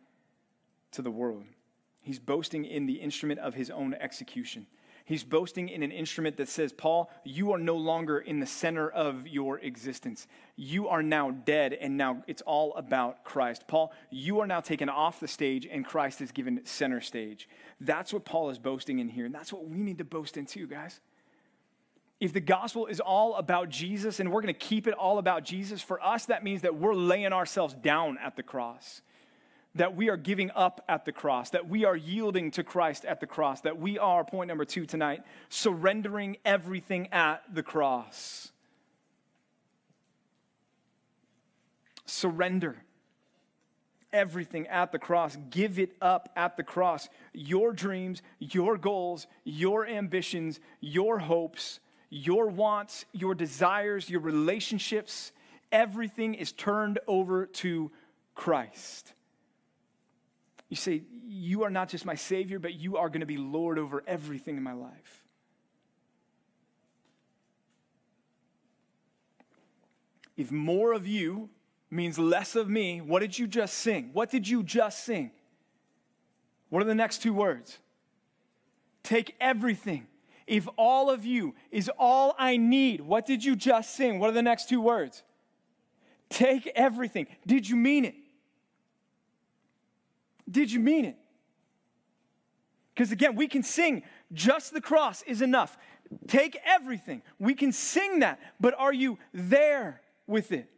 [0.92, 1.44] to the world.
[2.00, 4.66] He's boasting in the instrument of his own execution
[5.06, 8.90] He's boasting in an instrument that says, Paul, you are no longer in the center
[8.90, 10.26] of your existence.
[10.56, 13.68] You are now dead, and now it's all about Christ.
[13.68, 17.48] Paul, you are now taken off the stage, and Christ is given center stage.
[17.80, 20.44] That's what Paul is boasting in here, and that's what we need to boast in
[20.44, 20.98] too, guys.
[22.18, 25.44] If the gospel is all about Jesus and we're going to keep it all about
[25.44, 29.02] Jesus, for us, that means that we're laying ourselves down at the cross
[29.76, 33.20] that we are giving up at the cross, that we are yielding to Christ at
[33.20, 38.50] the cross, that we are, point number two tonight, surrendering everything at the cross.
[42.04, 42.76] Surrender
[44.12, 45.36] everything at the cross.
[45.50, 47.08] Give it up at the cross.
[47.32, 55.32] Your dreams, your goals, your ambitions, your hopes, your wants, your desires, your relationships,
[55.70, 57.90] everything is turned over to
[58.34, 59.12] Christ.
[60.68, 63.78] You say, You are not just my Savior, but you are going to be Lord
[63.78, 65.24] over everything in my life.
[70.36, 71.48] If more of you
[71.90, 74.10] means less of me, what did you just sing?
[74.12, 75.30] What did you just sing?
[76.68, 77.78] What are the next two words?
[79.02, 80.06] Take everything.
[80.46, 84.18] If all of you is all I need, what did you just sing?
[84.18, 85.22] What are the next two words?
[86.28, 87.26] Take everything.
[87.46, 88.14] Did you mean it?
[90.50, 91.16] Did you mean it?
[92.94, 95.76] Because again, we can sing, just the cross is enough.
[96.28, 97.22] Take everything.
[97.38, 100.70] We can sing that, but are you there with it?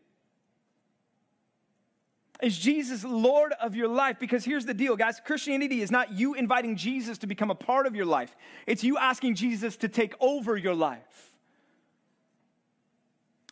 [2.43, 4.19] Is Jesus Lord of your life?
[4.21, 7.87] Because here's the deal, guys Christianity is not you inviting Jesus to become a part
[7.87, 8.35] of your life,
[8.67, 11.38] it's you asking Jesus to take over your life.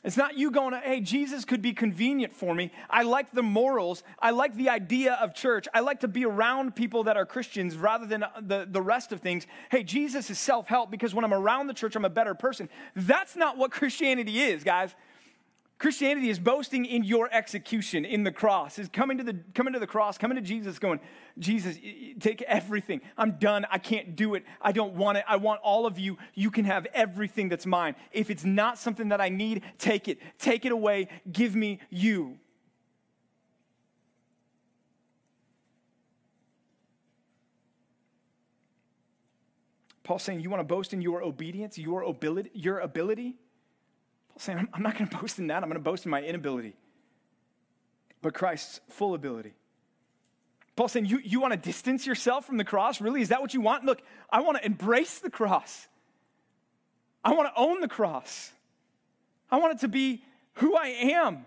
[0.07, 2.71] It's not you going, hey, Jesus could be convenient for me.
[2.89, 4.05] I like the morals.
[4.21, 5.67] I like the idea of church.
[5.75, 9.19] I like to be around people that are Christians rather than the, the rest of
[9.19, 9.49] things.
[9.69, 12.69] Hey, Jesus is self help because when I'm around the church, I'm a better person.
[12.95, 14.95] That's not what Christianity is, guys.
[15.79, 19.79] Christianity is boasting in your execution in the cross, is coming to the coming to
[19.79, 21.01] the cross, coming to Jesus, going,
[21.39, 21.77] Jesus,
[22.19, 23.03] take everything.
[23.19, 23.67] I'm done.
[23.71, 24.45] I can't do it.
[24.63, 25.25] I don't want it.
[25.29, 26.17] I want all of you.
[26.35, 27.95] You can have everything that's mine.
[28.11, 30.19] If it's not something that I need, take it.
[30.39, 31.09] Take it away.
[31.31, 32.39] Give me you.
[40.05, 42.51] Paul's saying, You want to boast in your obedience, your ability?
[42.55, 43.37] Your ability?
[44.37, 45.63] Paul's saying, I'm, not going to boast in that.
[45.63, 46.75] I'm going to boast in my inability.
[48.21, 49.55] But Christ's full ability.
[50.75, 53.01] Paul's saying, you, you want to distance yourself from the cross?
[53.01, 53.23] Really?
[53.23, 53.87] Is that what you want?
[53.87, 55.89] Look, I want to embrace the cross.
[57.25, 58.53] I want to own the cross.
[59.51, 60.23] I want it to be
[60.55, 61.47] who I am.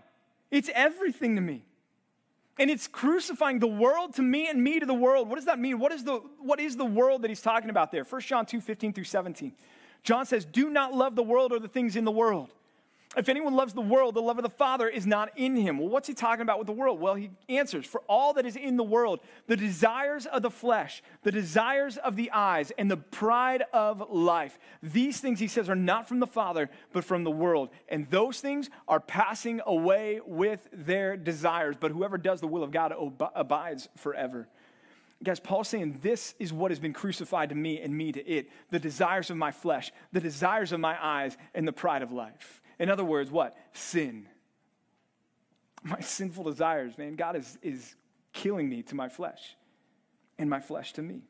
[0.50, 1.64] It's everything to me.
[2.58, 5.30] And it's crucifying the world to me and me to the world.
[5.30, 5.78] What does that mean?
[5.78, 8.04] What is the, what is the world that he's talking about there?
[8.04, 9.54] 1 John 2 15 through 17.
[10.02, 12.52] John says, Do not love the world or the things in the world.
[13.18, 15.80] If anyone loves the world, the love of the Father is not in him.
[15.80, 17.00] Well, what's he talking about with the world?
[17.00, 21.02] Well, he answers For all that is in the world, the desires of the flesh,
[21.24, 25.76] the desires of the eyes, and the pride of life, these things, he says, are
[25.76, 27.70] not from the Father, but from the world.
[27.88, 31.78] And those things are passing away with their desires.
[31.80, 32.94] But whoever does the will of God
[33.34, 34.48] abides forever.
[35.24, 38.50] Guys, Paul's saying this is what has been crucified to me and me to it
[38.70, 42.62] the desires of my flesh, the desires of my eyes, and the pride of life.
[42.80, 43.58] In other words, what?
[43.74, 44.28] Sin.
[45.84, 47.16] My sinful desires, man.
[47.16, 47.96] God is, is
[48.34, 49.56] killing me to my flesh
[50.38, 51.22] and my flesh to me.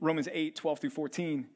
[0.00, 1.46] Romans 8, 12 through 14.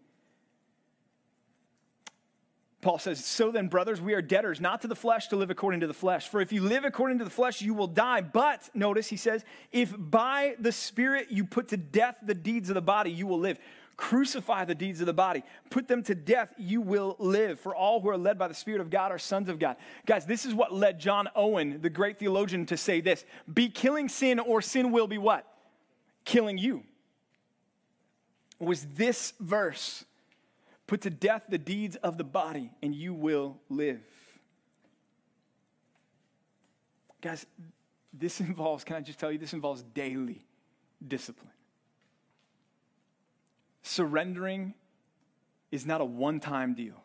[2.80, 5.80] Paul says, So then, brothers, we are debtors, not to the flesh, to live according
[5.80, 6.28] to the flesh.
[6.28, 8.22] For if you live according to the flesh, you will die.
[8.22, 12.74] But, notice, he says, if by the Spirit you put to death the deeds of
[12.74, 13.58] the body, you will live.
[14.00, 15.44] Crucify the deeds of the body.
[15.68, 17.60] Put them to death, you will live.
[17.60, 19.76] For all who are led by the Spirit of God are sons of God.
[20.06, 24.08] Guys, this is what led John Owen, the great theologian, to say this Be killing
[24.08, 25.46] sin, or sin will be what?
[26.24, 26.82] Killing you.
[28.58, 30.06] Was this verse
[30.86, 34.00] Put to death the deeds of the body, and you will live.
[37.20, 37.46] Guys,
[38.12, 40.44] this involves, can I just tell you, this involves daily
[41.06, 41.52] discipline.
[43.82, 44.74] Surrendering
[45.70, 47.02] is not a one time deal.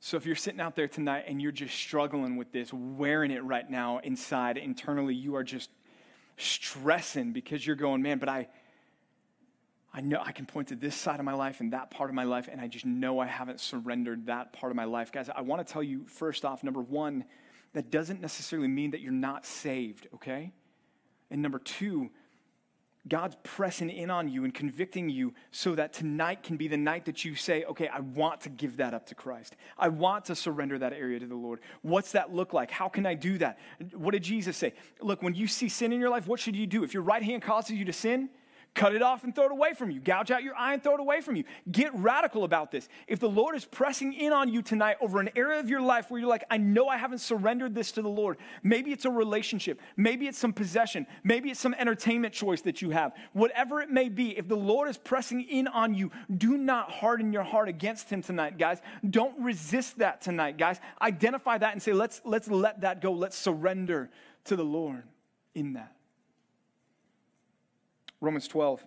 [0.00, 3.42] So if you're sitting out there tonight and you're just struggling with this, wearing it
[3.42, 5.70] right now inside, internally, you are just
[6.36, 8.48] stressing because you're going, man, but I,
[9.94, 12.14] I know I can point to this side of my life and that part of
[12.14, 15.10] my life, and I just know I haven't surrendered that part of my life.
[15.10, 17.24] Guys, I want to tell you first off, number one,
[17.72, 20.52] that doesn't necessarily mean that you're not saved, okay?
[21.30, 22.10] And number two,
[23.06, 27.04] God's pressing in on you and convicting you so that tonight can be the night
[27.04, 29.56] that you say, okay, I want to give that up to Christ.
[29.78, 31.60] I want to surrender that area to the Lord.
[31.82, 32.70] What's that look like?
[32.70, 33.58] How can I do that?
[33.92, 34.72] What did Jesus say?
[35.00, 36.82] Look, when you see sin in your life, what should you do?
[36.82, 38.30] If your right hand causes you to sin,
[38.74, 40.00] Cut it off and throw it away from you.
[40.00, 41.44] Gouge out your eye and throw it away from you.
[41.70, 42.88] Get radical about this.
[43.06, 46.10] If the Lord is pressing in on you tonight over an area of your life
[46.10, 49.10] where you're like, I know I haven't surrendered this to the Lord, maybe it's a
[49.10, 53.90] relationship, maybe it's some possession, maybe it's some entertainment choice that you have, whatever it
[53.90, 57.68] may be, if the Lord is pressing in on you, do not harden your heart
[57.68, 58.82] against Him tonight, guys.
[59.08, 60.80] Don't resist that tonight, guys.
[61.00, 63.12] Identify that and say, let's, let's let that go.
[63.12, 64.10] Let's surrender
[64.46, 65.04] to the Lord
[65.54, 65.93] in that.
[68.24, 68.84] Romans 12,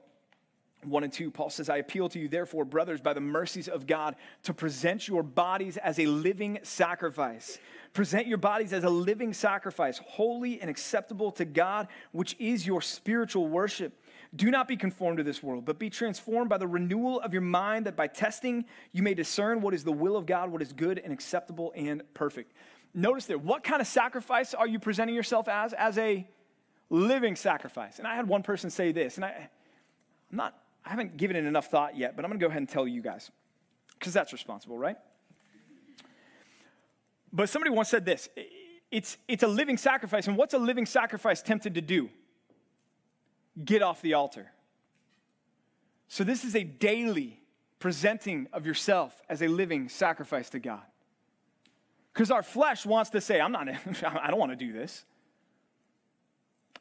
[0.84, 3.88] 1 and 2, Paul says, I appeal to you, therefore, brothers, by the mercies of
[3.88, 7.60] God, to present your bodies as a living sacrifice.
[7.94, 12.82] Present your bodies as a living sacrifice, holy and acceptable to God, which is your
[12.82, 13.94] spiritual worship.
[14.36, 17.42] Do not be conformed to this world, but be transformed by the renewal of your
[17.42, 20.74] mind, that by testing you may discern what is the will of God, what is
[20.74, 22.54] good and acceptable and perfect.
[22.94, 25.74] Notice there, what kind of sacrifice are you presenting yourself as?
[25.74, 26.28] As a
[26.90, 28.00] living sacrifice.
[28.00, 29.50] And I had one person say this, and I,
[30.32, 32.62] I'm not, I haven't given it enough thought yet, but I'm going to go ahead
[32.62, 33.30] and tell you guys,
[34.00, 34.98] because that's responsible, right?
[37.34, 38.30] But somebody once said this
[38.90, 40.28] it's, it's a living sacrifice.
[40.28, 42.10] And what's a living sacrifice tempted to do?
[43.64, 44.52] Get off the altar.
[46.08, 47.42] So this is a daily
[47.80, 50.84] presenting of yourself as a living sacrifice to God.
[52.14, 53.68] Because our flesh wants to say, I'm not,
[54.04, 55.04] I don't want to do this.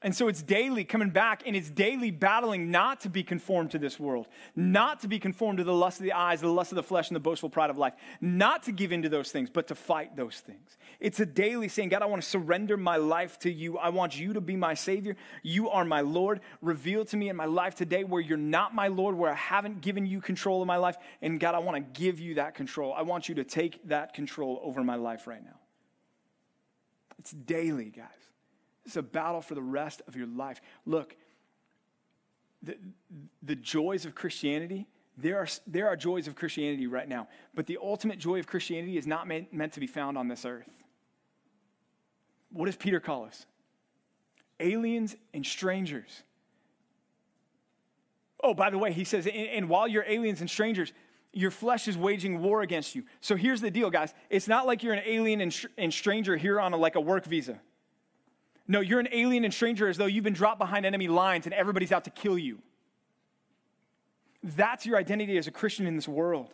[0.07, 3.79] And so it's daily coming back and it's daily battling not to be conformed to
[3.81, 6.77] this world, not to be conformed to the lust of the eyes, the lust of
[6.77, 9.67] the flesh, and the boastful pride of life, not to give into those things, but
[9.67, 10.79] to fight those things.
[11.01, 13.79] It's a daily saying, God, I want to surrender my life to you.
[13.79, 15.17] I want you to be my Savior.
[15.43, 16.41] You are my Lord.
[16.63, 19.81] Reveal to me in my life today where you're not my Lord, where I haven't
[19.81, 20.97] given you control of my life.
[21.21, 22.95] And God, I want to give you that control.
[22.95, 25.59] I want you to take that control over my life right now.
[27.19, 28.26] It's daily, guys.
[28.87, 30.61] It's a battle for the rest of your life.
[30.87, 31.17] Look,
[32.63, 32.77] the,
[33.43, 34.87] the joys of Christianity,
[35.19, 38.97] there are, there are joys of Christianity right now, but the ultimate joy of Christianity
[38.97, 40.71] is not meant, meant to be found on this earth.
[42.53, 43.45] What does Peter call us?
[44.61, 46.23] Aliens and strangers.
[48.43, 50.93] Oh, by the way, he says, and, and while you're aliens and strangers,
[51.33, 53.03] your flesh is waging war against you.
[53.21, 54.15] So here's the deal, guys.
[54.31, 57.01] It's not like you're an alien and, sh- and stranger here on a, like a
[57.01, 57.61] work visa.
[58.69, 61.55] No, you're an alien and stranger as though you've been dropped behind enemy lines and
[61.55, 62.59] everybody's out to kill you.
[64.43, 66.53] That's your identity as a Christian in this world.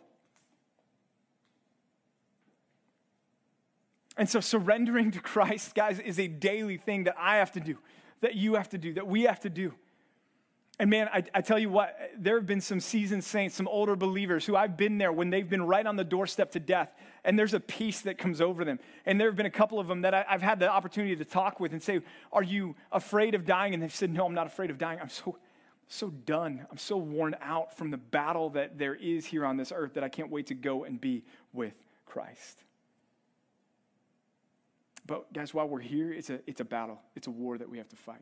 [4.15, 7.77] And so surrendering to Christ, guys, is a daily thing that I have to do,
[8.21, 9.73] that you have to do, that we have to do.
[10.79, 13.95] And man, I, I, tell you what, there have been some seasoned saints, some older
[13.95, 16.91] believers who I've been there when they've been right on the doorstep to death,
[17.23, 18.79] and there's a peace that comes over them.
[19.05, 21.25] And there have been a couple of them that I, have had the opportunity to
[21.25, 22.01] talk with and say,
[22.31, 23.75] Are you afraid of dying?
[23.75, 24.97] And they've said, No, I'm not afraid of dying.
[24.99, 25.37] I'm so,
[25.87, 26.65] so done.
[26.71, 30.03] I'm so worn out from the battle that there is here on this earth that
[30.03, 31.75] I can't wait to go and be with
[32.07, 32.63] Christ.
[35.05, 37.77] But guys, while we're here, it's a, it's a battle, it's a war that we
[37.77, 38.21] have to fight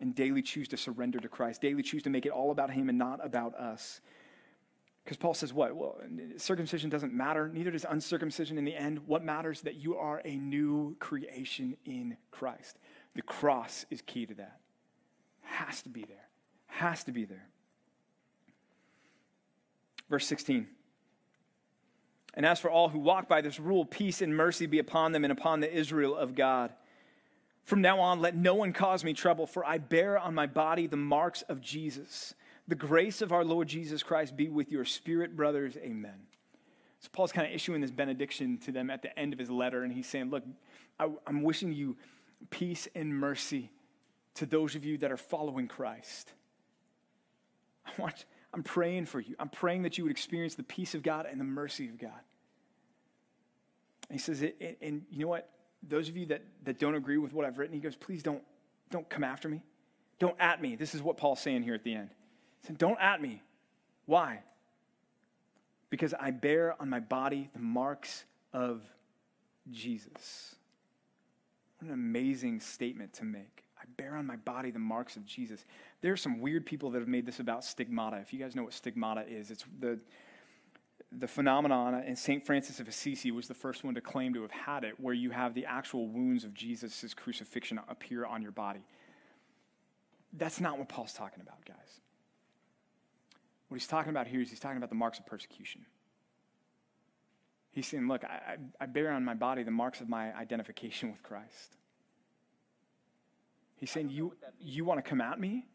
[0.00, 2.88] and daily choose to surrender to Christ, daily choose to make it all about Him
[2.88, 4.00] and not about us.
[5.04, 5.76] Because Paul says, what?
[5.76, 5.98] Well,
[6.38, 9.00] circumcision doesn't matter, neither does uncircumcision in the end.
[9.06, 12.78] What matters is that you are a new creation in Christ.
[13.14, 14.60] The cross is key to that.
[15.42, 16.28] Has to be there.
[16.66, 17.46] Has to be there.
[20.08, 20.66] Verse 16.
[22.34, 25.24] And as for all who walk by this rule, peace and mercy be upon them
[25.24, 26.72] and upon the Israel of God.
[27.64, 30.86] From now on, let no one cause me trouble, for I bear on my body
[30.86, 32.34] the marks of Jesus.
[32.68, 35.76] The grace of our Lord Jesus Christ be with your spirit, brothers.
[35.78, 36.26] Amen.
[37.00, 39.82] So, Paul's kind of issuing this benediction to them at the end of his letter,
[39.82, 40.44] and he's saying, Look,
[40.98, 41.96] I, am wishing you
[42.50, 43.70] peace and mercy
[44.34, 46.32] to those of you that are following Christ.
[47.86, 49.36] I want, I'm praying for you.
[49.38, 52.12] I'm praying that you would experience the peace of God and the mercy of God.
[54.08, 54.42] And he says,
[54.82, 55.50] and you know what?
[55.88, 58.42] Those of you that, that don't agree with what I've written, he goes, please don't,
[58.90, 59.62] don't come after me.
[60.18, 60.76] Don't at me.
[60.76, 62.10] This is what Paul's saying here at the end.
[62.60, 63.42] He said, don't at me.
[64.06, 64.40] Why?
[65.90, 68.82] Because I bear on my body the marks of
[69.70, 70.54] Jesus.
[71.78, 73.64] What an amazing statement to make.
[73.78, 75.64] I bear on my body the marks of Jesus.
[76.00, 78.18] There are some weird people that have made this about stigmata.
[78.18, 79.98] If you guys know what stigmata is, it's the
[81.18, 82.44] the phenomenon, and St.
[82.44, 85.30] Francis of Assisi was the first one to claim to have had it, where you
[85.30, 88.84] have the actual wounds of Jesus' crucifixion appear on your body.
[90.32, 92.00] That's not what Paul's talking about, guys.
[93.68, 95.86] What he's talking about here is he's talking about the marks of persecution.
[97.72, 101.22] He's saying, Look, I, I bear on my body the marks of my identification with
[101.22, 101.76] Christ.
[103.76, 105.66] He's saying, You, you want to come at me?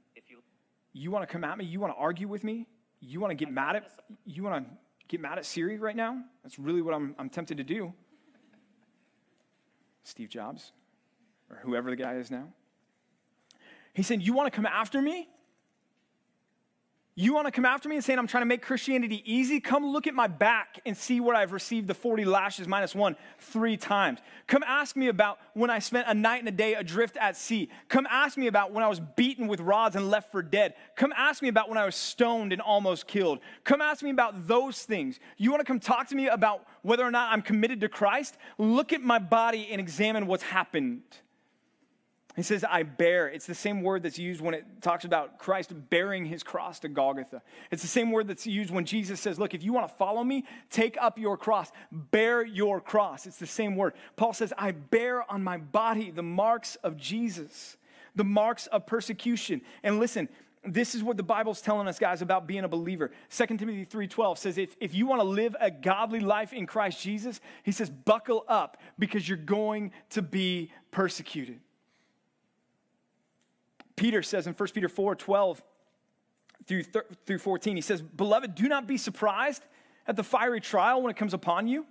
[0.94, 1.66] You want to come at me?
[1.66, 2.68] You want to argue with me?
[3.02, 3.90] You want to get mad at
[4.26, 4.72] you want to
[5.10, 6.24] get mad at Siri right now?
[6.44, 7.94] That's really what I'm, I'm tempted to do.
[10.04, 10.72] Steve Jobs,
[11.50, 12.48] or whoever the guy is now.
[13.94, 15.28] He said, You want to come after me?
[17.22, 19.60] You want to come after me and saying I'm trying to make Christianity easy?
[19.60, 23.18] Come look at my back and see what I've received the 40 lashes minus one
[23.40, 24.20] three times.
[24.48, 27.68] Come ask me about when I spent a night and a day adrift at sea.
[27.90, 30.76] Come ask me about when I was beaten with rods and left for dead.
[30.96, 33.40] Come ask me about when I was stoned and almost killed.
[33.66, 35.20] Come ask me about those things.
[35.36, 38.38] You want to come talk to me about whether or not I'm committed to Christ?
[38.58, 41.02] Look at my body and examine what's happened.
[42.40, 43.28] He says, I bear.
[43.28, 46.88] It's the same word that's used when it talks about Christ bearing his cross to
[46.88, 47.42] Golgotha.
[47.70, 50.24] It's the same word that's used when Jesus says, Look, if you want to follow
[50.24, 53.26] me, take up your cross, bear your cross.
[53.26, 53.94] It's the same word.
[54.16, 57.76] Paul says, I bear on my body the marks of Jesus,
[58.16, 59.60] the marks of persecution.
[59.84, 60.30] And listen,
[60.64, 63.12] this is what the Bible's telling us, guys, about being a believer.
[63.32, 67.02] 2 Timothy 3.12 says, if, if you want to live a godly life in Christ
[67.02, 71.60] Jesus, he says, buckle up because you're going to be persecuted.
[74.00, 75.62] Peter says in 1 Peter 4 12
[76.66, 76.84] through,
[77.26, 79.62] through 14, he says, Beloved, do not be surprised
[80.08, 81.86] at the fiery trial when it comes upon you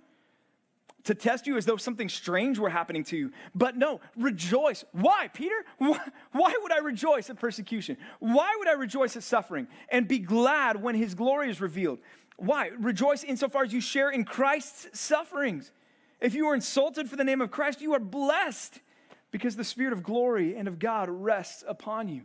[1.03, 3.31] to test you as though something strange were happening to you.
[3.53, 4.83] But no, rejoice.
[4.91, 5.55] Why, Peter?
[5.77, 7.95] Why would I rejoice at persecution?
[8.17, 9.67] Why would I rejoice at suffering?
[9.89, 11.99] And be glad when his glory is revealed.
[12.37, 12.71] Why?
[12.79, 15.71] Rejoice insofar as you share in Christ's sufferings.
[16.19, 18.79] If you are insulted for the name of Christ, you are blessed
[19.31, 22.23] because the Spirit of glory and of God rests upon you.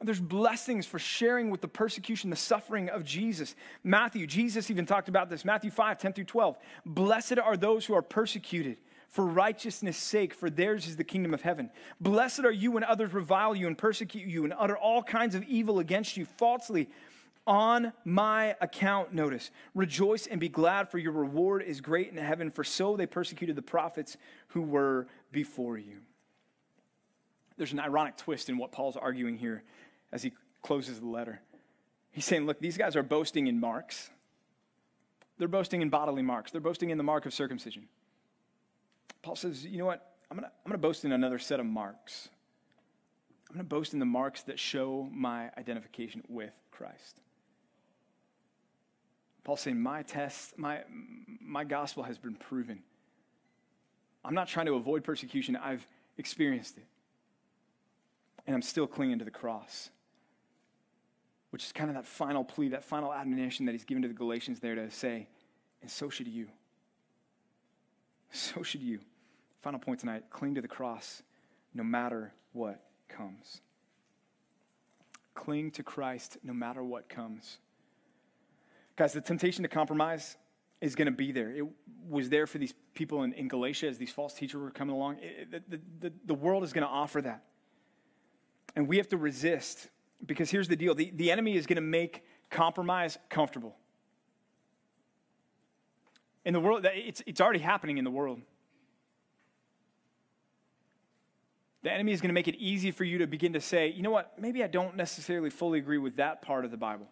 [0.00, 3.56] There's blessings for sharing with the persecution, the suffering of Jesus.
[3.82, 5.44] Matthew, Jesus even talked about this.
[5.44, 6.56] Matthew 5, 10 through 12.
[6.86, 8.76] Blessed are those who are persecuted
[9.08, 11.70] for righteousness' sake, for theirs is the kingdom of heaven.
[12.00, 15.42] Blessed are you when others revile you and persecute you and utter all kinds of
[15.44, 16.88] evil against you falsely
[17.46, 19.14] on my account.
[19.14, 23.06] Notice, rejoice and be glad, for your reward is great in heaven, for so they
[23.06, 25.98] persecuted the prophets who were before you.
[27.56, 29.64] There's an ironic twist in what Paul's arguing here
[30.12, 31.40] as he closes the letter.
[32.10, 34.10] He's saying, look, these guys are boasting in marks.
[35.38, 36.50] They're boasting in bodily marks.
[36.50, 37.88] They're boasting in the mark of circumcision.
[39.22, 40.14] Paul says, you know what?
[40.30, 42.28] I'm going to I'm going to boast in another set of marks.
[43.48, 47.20] I'm going to boast in the marks that show my identification with Christ.
[49.42, 50.80] Paul's saying, My test, my,
[51.40, 52.82] my gospel has been proven.
[54.28, 55.86] I'm not trying to avoid persecution, I've
[56.18, 56.84] experienced it.
[58.46, 59.88] And I'm still clinging to the cross,
[61.48, 64.14] which is kind of that final plea, that final admonition that he's given to the
[64.14, 65.26] Galatians there to say,
[65.80, 66.46] and so should you.
[68.30, 69.00] So should you.
[69.62, 71.22] Final point tonight cling to the cross
[71.72, 73.62] no matter what comes.
[75.34, 77.56] Cling to Christ no matter what comes.
[78.96, 80.36] Guys, the temptation to compromise
[80.80, 81.50] is going to be there.
[81.50, 81.66] It
[82.08, 85.18] was there for these people in, in Galatia as these false teachers were coming along.
[85.20, 87.44] It, the, the, the world is going to offer that.
[88.76, 89.88] And we have to resist
[90.24, 93.76] because here's the deal the, the enemy is going to make compromise comfortable.
[96.44, 98.40] In the world, it's, it's already happening in the world.
[101.82, 104.02] The enemy is going to make it easy for you to begin to say, you
[104.02, 107.08] know what, maybe I don't necessarily fully agree with that part of the Bible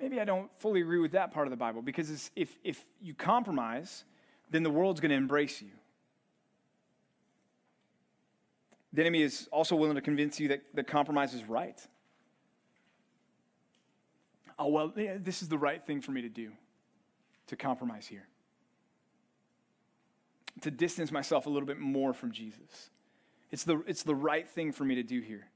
[0.00, 3.14] maybe I don't fully agree with that part of the Bible because if, if you
[3.14, 4.04] compromise,
[4.50, 5.70] then the world's going to embrace you.
[8.92, 11.80] The enemy is also willing to convince you that, that compromise is right.
[14.58, 16.52] Oh, well, yeah, this is the right thing for me to do,
[17.48, 18.28] to compromise here.
[20.60, 22.90] To distance myself a little bit more from Jesus.
[23.50, 25.48] It's the, it's the right thing for me to do here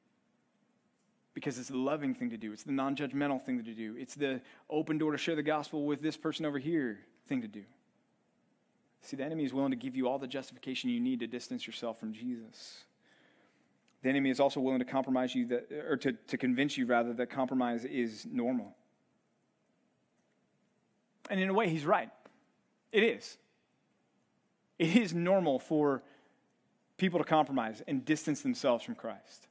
[1.34, 2.52] because it's the loving thing to do.
[2.52, 3.94] It's the non judgmental thing to do.
[3.98, 7.48] It's the open door to share the gospel with this person over here thing to
[7.48, 7.64] do.
[9.02, 11.66] See, the enemy is willing to give you all the justification you need to distance
[11.66, 12.84] yourself from Jesus.
[14.02, 17.12] The enemy is also willing to compromise you that, or to, to convince you rather
[17.14, 18.76] that compromise is normal.
[21.30, 22.10] And in a way, he's right.
[22.92, 23.36] It is.
[24.78, 26.02] It is normal for
[26.96, 29.47] people to compromise and distance themselves from Christ.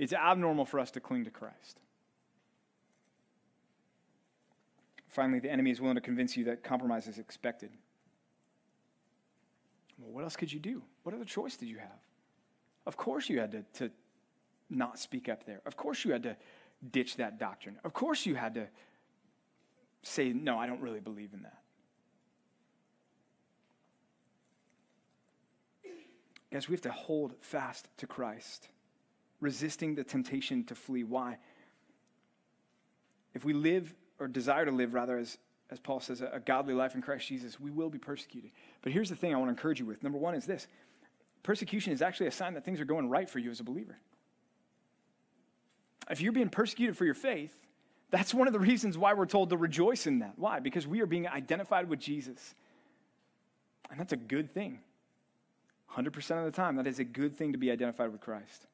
[0.00, 1.78] It's abnormal for us to cling to Christ.
[5.08, 7.68] Finally, the enemy is willing to convince you that compromise is expected.
[9.98, 10.82] Well, what else could you do?
[11.02, 11.98] What other choice did you have?
[12.86, 13.90] Of course, you had to, to
[14.70, 15.60] not speak up there.
[15.66, 16.34] Of course, you had to
[16.90, 17.76] ditch that doctrine.
[17.84, 18.68] Of course, you had to
[20.02, 21.58] say, no, I don't really believe in that.
[26.50, 28.70] Guys, we have to hold fast to Christ
[29.40, 31.04] resisting the temptation to flee.
[31.04, 31.38] Why?
[33.34, 35.38] If we live, or desire to live, rather, as,
[35.70, 38.50] as Paul says, a, a godly life in Christ Jesus, we will be persecuted.
[38.82, 40.02] But here's the thing I want to encourage you with.
[40.02, 40.66] Number one is this
[41.42, 43.98] persecution is actually a sign that things are going right for you as a believer.
[46.10, 47.54] If you're being persecuted for your faith,
[48.10, 50.34] that's one of the reasons why we're told to rejoice in that.
[50.36, 50.58] Why?
[50.58, 52.54] Because we are being identified with Jesus.
[53.90, 54.80] And that's a good thing.
[55.96, 58.66] 100% of the time, that is a good thing to be identified with Christ.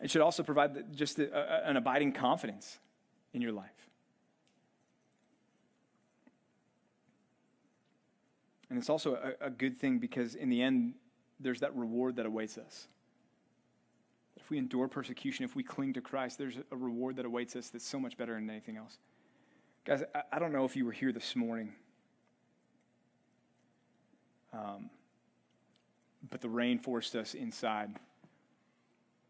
[0.00, 2.78] It should also provide just a, an abiding confidence
[3.32, 3.70] in your life.
[8.68, 10.94] And it's also a, a, good thing because in the end,
[11.38, 12.88] there's that reward that awaits us.
[14.36, 17.68] If we endure persecution, if we cling to Christ, there's a reward that awaits us
[17.68, 18.98] that's so much better than anything else.
[19.84, 21.72] Guys, I, I don't know if you were here this morning,
[24.52, 24.90] um,
[26.28, 27.90] but the rain forced us inside.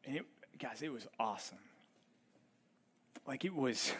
[0.06, 0.26] And it,
[0.58, 1.58] guys, it was awesome.
[3.26, 3.92] Like it was,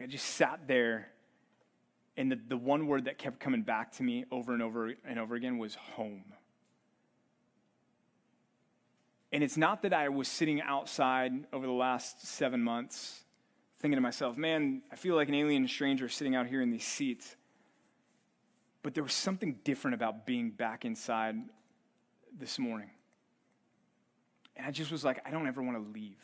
[0.00, 1.08] I just sat there,
[2.16, 5.18] and the, the one word that kept coming back to me over and over and
[5.18, 6.24] over again was home.
[9.30, 13.24] And it's not that I was sitting outside over the last seven months
[13.80, 16.86] thinking to myself, man, I feel like an alien stranger sitting out here in these
[16.86, 17.36] seats.
[18.82, 21.36] But there was something different about being back inside
[22.36, 22.90] this morning.
[24.58, 26.18] And I just was like, I don't ever want to leave.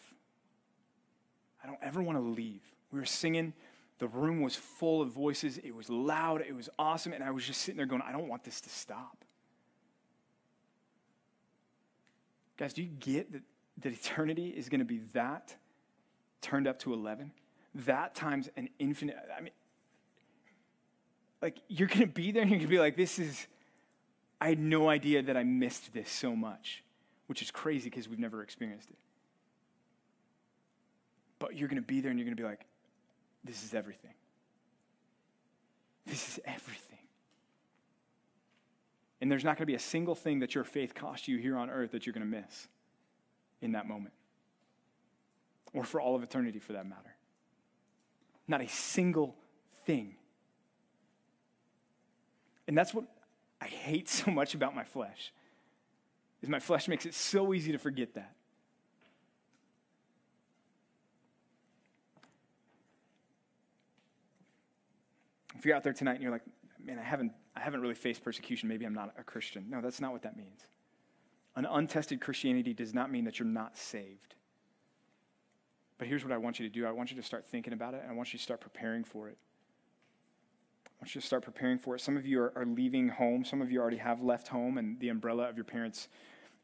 [1.63, 2.61] I don't ever want to leave.
[2.91, 3.55] We were singing.
[3.99, 5.59] The room was full of voices.
[5.59, 6.43] It was loud.
[6.47, 7.13] It was awesome.
[7.13, 9.25] And I was just sitting there going, I don't want this to stop.
[12.57, 13.43] Guys, do you get that,
[13.79, 15.55] that eternity is going to be that
[16.41, 17.31] turned up to 11?
[17.87, 19.17] That times an infinite.
[19.37, 19.53] I mean,
[21.41, 23.47] like, you're going to be there and you're going to be like, this is,
[24.41, 26.84] I had no idea that I missed this so much
[27.27, 28.99] which is crazy because we've never experienced it.
[31.39, 32.67] But you're going to be there and you're going to be like,
[33.45, 34.15] this is everything.
[36.07, 36.99] This is everything.
[39.21, 41.57] And there's not going to be a single thing that your faith cost you here
[41.57, 42.69] on earth that you're going to miss.
[43.63, 44.13] in that moment,
[45.73, 47.15] or for all of eternity for that matter.
[48.47, 49.35] Not a single
[49.87, 50.17] thing.
[52.69, 53.05] And that's what
[53.61, 55.33] I hate so much about my flesh.
[56.45, 58.35] Is my flesh makes it so easy to forget that.
[65.57, 66.43] If you're out there tonight and you're like,
[66.85, 69.65] man, I haven't, I haven't really faced persecution, maybe I'm not a Christian.
[69.71, 70.67] No, that's not what that means.
[71.57, 74.35] An untested Christianity does not mean that you're not saved.
[75.97, 77.95] But here's what I want you to do I want you to start thinking about
[77.95, 79.39] it, and I want you to start preparing for it.
[80.89, 82.03] I want you to start preparing for it.
[82.03, 85.01] Some of you are, are leaving home, some of you already have left home and
[85.01, 86.09] the umbrella of your parents'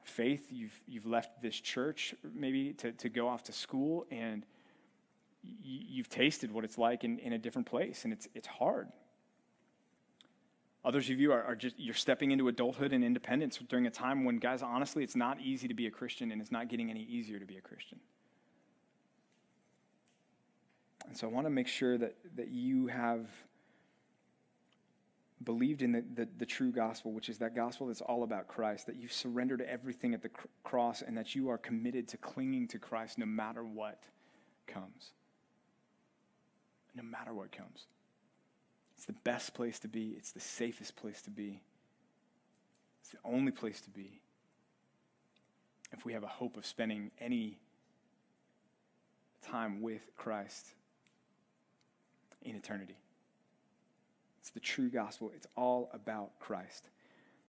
[0.02, 0.48] faith.
[0.50, 4.44] You've, you've left this church maybe to, to go off to school, and
[5.42, 8.88] you've tasted what it's like in, in a different place, and it's, it's hard.
[10.84, 14.24] Others of you are, are, just, you're stepping into adulthood and independence during a time
[14.24, 17.02] when, guys, honestly, it's not easy to be a Christian, and it's not getting any
[17.02, 18.00] easier to be a Christian.
[21.06, 23.28] And so I want to make sure that, that you have
[25.44, 28.86] believed in the, the, the, true gospel, which is that gospel that's all about Christ,
[28.86, 32.68] that you've surrendered everything at the cr- cross, and that you are committed to clinging
[32.68, 34.02] to Christ no matter what
[34.66, 35.12] comes
[36.94, 37.86] no matter what comes.
[38.96, 41.62] It's the best place to be, it's the safest place to be,
[43.00, 44.20] it's the only place to be
[45.92, 47.58] if we have a hope of spending any
[49.42, 50.74] time with Christ
[52.42, 52.96] in eternity.
[54.50, 56.88] It's the true gospel, it's all about Christ.